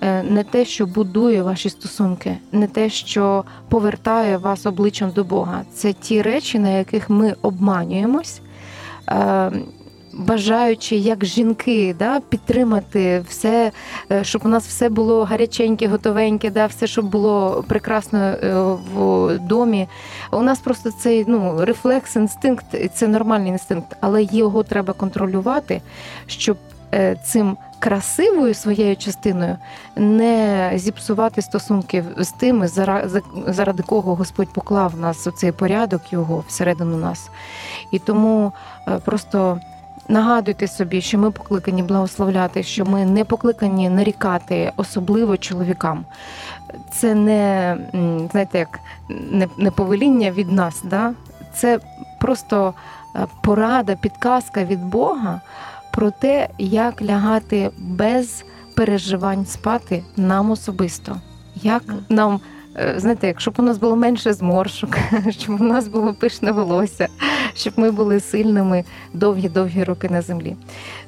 е, 0.00 0.22
не 0.22 0.44
те, 0.44 0.64
що 0.64 0.86
будує 0.86 1.42
ваші 1.42 1.70
стосунки, 1.70 2.36
не 2.52 2.66
те, 2.66 2.90
що 2.90 3.44
повертає 3.68 4.36
вас 4.36 4.66
обличчям 4.66 5.10
до 5.10 5.24
Бога. 5.24 5.62
Це 5.74 5.92
ті 5.92 6.22
речі, 6.22 6.58
на 6.58 6.68
яких 6.68 7.10
ми 7.10 7.34
обманюємось. 7.42 8.40
Бажаючи, 10.12 10.96
як 10.96 11.24
жінки, 11.24 11.96
да, 11.98 12.20
підтримати 12.20 13.24
все, 13.28 13.72
е, 14.10 14.24
щоб 14.24 14.42
у 14.44 14.48
нас 14.48 14.66
все 14.66 14.88
було 14.88 15.24
гаряченьке, 15.24 15.88
готовеньке, 15.88 16.50
да, 16.50 16.66
все, 16.66 16.86
щоб 16.86 17.04
було 17.04 17.64
прекрасно 17.68 18.18
е, 18.18 18.54
в 18.94 19.38
домі. 19.38 19.88
У 20.32 20.42
нас 20.42 20.58
просто 20.58 20.90
цей 20.90 21.24
ну, 21.28 21.64
рефлекс, 21.64 22.16
інстинкт, 22.16 22.66
це 22.94 23.08
нормальний 23.08 23.52
інстинкт, 23.52 23.96
але 24.00 24.22
його 24.22 24.62
треба 24.62 24.92
контролювати, 24.92 25.82
щоб 26.26 26.56
е, 26.94 27.16
цим 27.24 27.56
красивою 27.78 28.54
своєю 28.54 28.96
частиною 28.96 29.56
не 29.96 30.72
зіпсувати 30.74 31.42
стосунки 31.42 32.04
з 32.18 32.30
тими, 32.32 32.68
заради 33.46 33.82
кого 33.82 34.14
Господь 34.14 34.52
поклав 34.52 34.98
нас 35.00 35.26
у 35.26 35.30
цей 35.30 35.52
порядок 35.52 36.12
його 36.12 36.44
всередину 36.48 36.96
нас. 36.96 37.30
І 37.90 37.98
тому 37.98 38.52
просто. 39.04 39.60
Нагадуйте 40.08 40.68
собі, 40.68 41.00
що 41.00 41.18
ми 41.18 41.30
покликані 41.30 41.82
благословляти, 41.82 42.62
що 42.62 42.84
ми 42.84 43.04
не 43.04 43.24
покликані 43.24 43.88
нарікати, 43.88 44.72
особливо 44.76 45.36
чоловікам. 45.36 46.04
Це 46.92 47.14
не 47.14 47.76
знаєте, 48.30 48.58
як 48.58 48.80
не, 49.08 49.48
не 49.58 49.70
повеління 49.70 50.30
від 50.30 50.52
нас, 50.52 50.82
да? 50.84 51.14
це 51.54 51.80
просто 52.20 52.74
е, 53.16 53.26
порада, 53.42 53.96
підказка 54.02 54.64
від 54.64 54.84
Бога 54.84 55.40
про 55.92 56.10
те, 56.10 56.48
як 56.58 57.02
лягати 57.02 57.70
без 57.78 58.44
переживань 58.76 59.46
спати 59.46 60.02
нам 60.16 60.50
особисто. 60.50 61.16
Як 61.54 61.82
нам, 62.08 62.40
знаєте, 62.95 63.27
як 63.27 63.41
щоб 63.41 63.53
у 63.57 63.61
нас 63.61 63.77
було 63.77 63.95
менше 63.95 64.33
зморшок, 64.33 64.97
щоб 65.29 65.61
у 65.61 65.63
нас 65.63 65.87
було 65.87 66.13
пишне 66.13 66.51
волосся, 66.51 67.07
щоб 67.53 67.73
ми 67.77 67.91
були 67.91 68.19
сильними 68.19 68.83
довгі-довгі 69.13 69.83
роки 69.83 70.09
на 70.09 70.21
землі. 70.21 70.55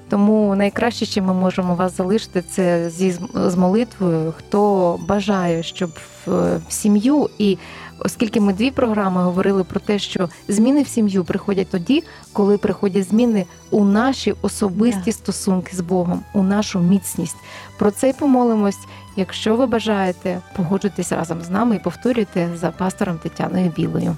Тому 0.09 0.55
найкраще, 0.55 1.07
чим 1.07 1.25
ми 1.25 1.35
можемо 1.35 1.75
вас 1.75 1.97
залишити, 1.97 2.43
це 2.43 2.91
зі 2.91 3.11
з- 3.35 3.57
молитвою. 3.57 4.35
Хто 4.39 4.99
бажає, 5.09 5.63
щоб 5.63 5.91
в, 6.27 6.57
в 6.57 6.73
сім'ю, 6.73 7.31
і 7.39 7.59
оскільки 7.99 8.41
ми 8.41 8.53
дві 8.53 8.71
програми 8.71 9.23
говорили 9.23 9.65
про 9.65 9.81
те, 9.81 9.99
що 9.99 10.29
зміни 10.49 10.83
в 10.83 10.89
сім'ю 10.89 11.25
приходять 11.25 11.71
тоді, 11.71 12.05
коли 12.33 12.59
приходять 12.59 13.09
зміни 13.09 13.47
у 13.71 13.85
наші 13.85 14.35
особисті 14.43 15.03
Да. 15.07 15.13
стосунки 15.13 15.77
з 15.77 15.81
Богом, 15.81 16.21
у 16.35 16.43
нашу 16.43 16.81
міцність. 16.81 17.37
Про 17.79 17.91
це 17.91 18.09
й 18.09 18.13
помолимось. 18.13 18.79
Якщо 19.17 19.57
ви 19.57 19.67
бажаєте, 19.67 20.41
погоджуйтесь 20.57 21.13
разом 21.13 21.43
з 21.43 21.51
нами 21.51 21.77
і 21.77 21.79
повторюйте 21.79 22.49
за 22.57 22.71
пастором 22.71 23.19
Тетяною 23.19 23.73
Білою. 23.77 24.17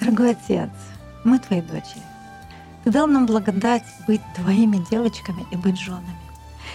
Дорогой 0.00 0.30
Отец, 0.30 0.70
мы 1.24 1.38
Твои 1.38 1.60
дочери. 1.60 2.02
Ты 2.84 2.90
дал 2.90 3.06
нам 3.06 3.24
благодать 3.24 3.84
быть 4.06 4.20
Твоими 4.36 4.76
девочками 4.90 5.46
и 5.50 5.56
быть 5.56 5.80
женами. 5.80 6.16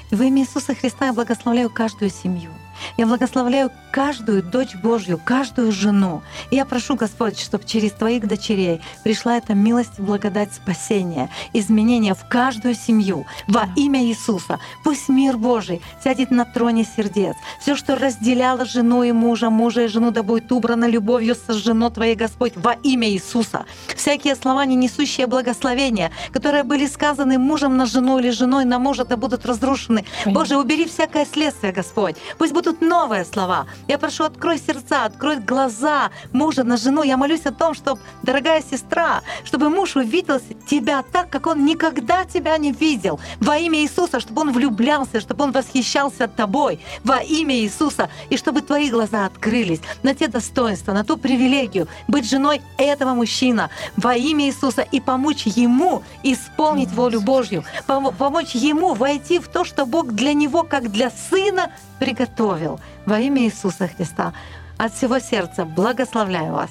И 0.09 0.15
во 0.15 0.23
имя 0.25 0.41
Иисуса 0.41 0.73
Христа 0.73 1.05
я 1.05 1.13
благословляю 1.13 1.69
каждую 1.69 2.09
семью. 2.09 2.49
Я 2.97 3.05
благословляю 3.05 3.71
каждую 3.91 4.43
дочь 4.43 4.75
Божью, 4.75 5.19
каждую 5.23 5.71
жену. 5.71 6.21
И 6.51 6.55
я 6.55 6.65
прошу, 6.65 6.95
Господь, 6.95 7.39
чтобы 7.39 7.65
через 7.65 7.91
Твоих 7.91 8.27
дочерей 8.27 8.81
пришла 9.03 9.37
эта 9.37 9.53
милость, 9.53 9.99
благодать 9.99 10.53
спасения, 10.53 11.29
изменения 11.53 12.13
в 12.13 12.27
каждую 12.27 12.75
семью 12.75 13.25
во 13.47 13.67
имя 13.75 14.03
Иисуса. 14.03 14.59
Пусть 14.83 15.09
мир 15.09 15.37
Божий 15.37 15.81
сядет 16.03 16.31
на 16.31 16.45
троне 16.45 16.85
сердец. 16.85 17.35
Все, 17.61 17.75
что 17.75 17.95
разделяло 17.95 18.65
жену 18.65 19.03
и 19.03 19.11
мужа, 19.11 19.49
мужа 19.49 19.85
и 19.85 19.87
жену, 19.87 20.11
да 20.11 20.23
будет 20.23 20.51
убрано 20.51 20.85
любовью 20.85 21.35
сожжено 21.35 21.89
Твоей, 21.89 22.15
Господь, 22.15 22.53
во 22.55 22.73
имя 22.73 23.09
Иисуса. 23.09 23.65
Всякие 23.95 24.35
слова, 24.35 24.65
не 24.65 24.75
несущие 24.75 25.27
благословения, 25.27 26.11
которые 26.31 26.63
были 26.63 26.85
сказаны 26.85 27.37
мужем 27.37 27.77
на 27.77 27.85
жену 27.85 28.19
или 28.19 28.29
женой 28.29 28.65
на 28.65 28.79
мужа, 28.79 29.03
да 29.03 29.17
будут 29.17 29.45
разрушены. 29.45 30.05
Боже, 30.25 30.57
убери 30.57 30.85
всякое 30.85 31.25
следствие, 31.25 31.73
Господь. 31.73 32.15
Пусть 32.37 32.53
будут 32.53 32.68
новые 32.81 33.25
слова. 33.25 33.67
Я 33.87 33.97
прошу, 33.97 34.23
открой 34.23 34.57
сердца, 34.57 35.05
открой 35.05 35.37
глаза 35.37 36.11
мужа 36.31 36.63
на 36.63 36.77
жену. 36.77 37.03
Я 37.03 37.17
молюсь 37.17 37.45
о 37.45 37.51
том, 37.51 37.73
чтобы, 37.73 38.01
дорогая 38.23 38.61
сестра, 38.61 39.21
чтобы 39.43 39.69
муж 39.69 39.95
увидел 39.95 40.39
тебя 40.69 41.03
так, 41.11 41.29
как 41.29 41.47
он 41.47 41.65
никогда 41.65 42.25
тебя 42.25 42.57
не 42.57 42.71
видел. 42.71 43.19
Во 43.39 43.57
имя 43.57 43.79
Иисуса, 43.79 44.19
чтобы 44.19 44.41
он 44.41 44.51
влюблялся, 44.51 45.19
чтобы 45.19 45.43
он 45.43 45.51
восхищался 45.51 46.27
тобой. 46.27 46.79
Во 47.03 47.17
имя 47.17 47.55
Иисуса. 47.55 48.09
И 48.29 48.37
чтобы 48.37 48.61
твои 48.61 48.89
глаза 48.89 49.25
открылись 49.25 49.81
на 50.03 50.13
те 50.13 50.27
достоинства, 50.27 50.93
на 50.93 51.03
ту 51.03 51.17
привилегию 51.17 51.87
быть 52.07 52.29
женой 52.29 52.61
этого 52.77 53.13
мужчина 53.13 53.69
во 53.97 54.15
имя 54.15 54.45
Иисуса 54.45 54.81
и 54.81 54.99
помочь 54.99 55.45
ему 55.45 56.03
исполнить 56.23 56.91
волю 56.91 57.21
Божью, 57.21 57.63
помо- 57.87 58.13
помочь 58.15 58.55
ему 58.55 58.93
войти 58.93 59.39
в 59.39 59.47
то, 59.47 59.63
что 59.63 59.85
Бог 59.85 60.11
для 60.13 60.33
него, 60.33 60.63
как 60.63 60.91
для 60.91 61.09
сына, 61.09 61.71
приготовил 61.99 62.58
Во 63.06 63.18
имя 63.18 63.42
Иисуса 63.42 63.88
Христа. 63.96 64.32
От 64.78 64.92
всего 64.92 65.20
сердца 65.20 65.64
благословляю 65.64 66.52
вас. 66.52 66.70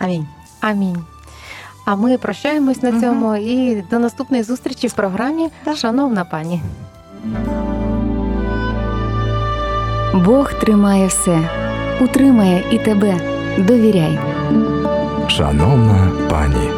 Аминь. 0.00 0.26
Амінь. 0.60 1.04
А 1.86 1.96
ми 1.96 2.18
прощаємось 2.18 2.82
на 2.82 2.90
Мгм. 2.90 3.00
цьому 3.00 3.36
і 3.36 3.82
до 3.90 3.98
наступної 3.98 4.42
зустрічі 4.42 4.86
в 4.88 4.92
програмі 4.92 5.48
Шановна 5.76 6.24
пані. 6.24 6.62
Бог 10.14 10.52
тримає 10.52 11.06
все, 11.06 11.38
утримає 12.00 12.64
і 12.70 12.78
тебе. 12.78 13.14
Довіряй. 13.58 14.18
Шановна 15.28 16.10
пані. 16.30 16.70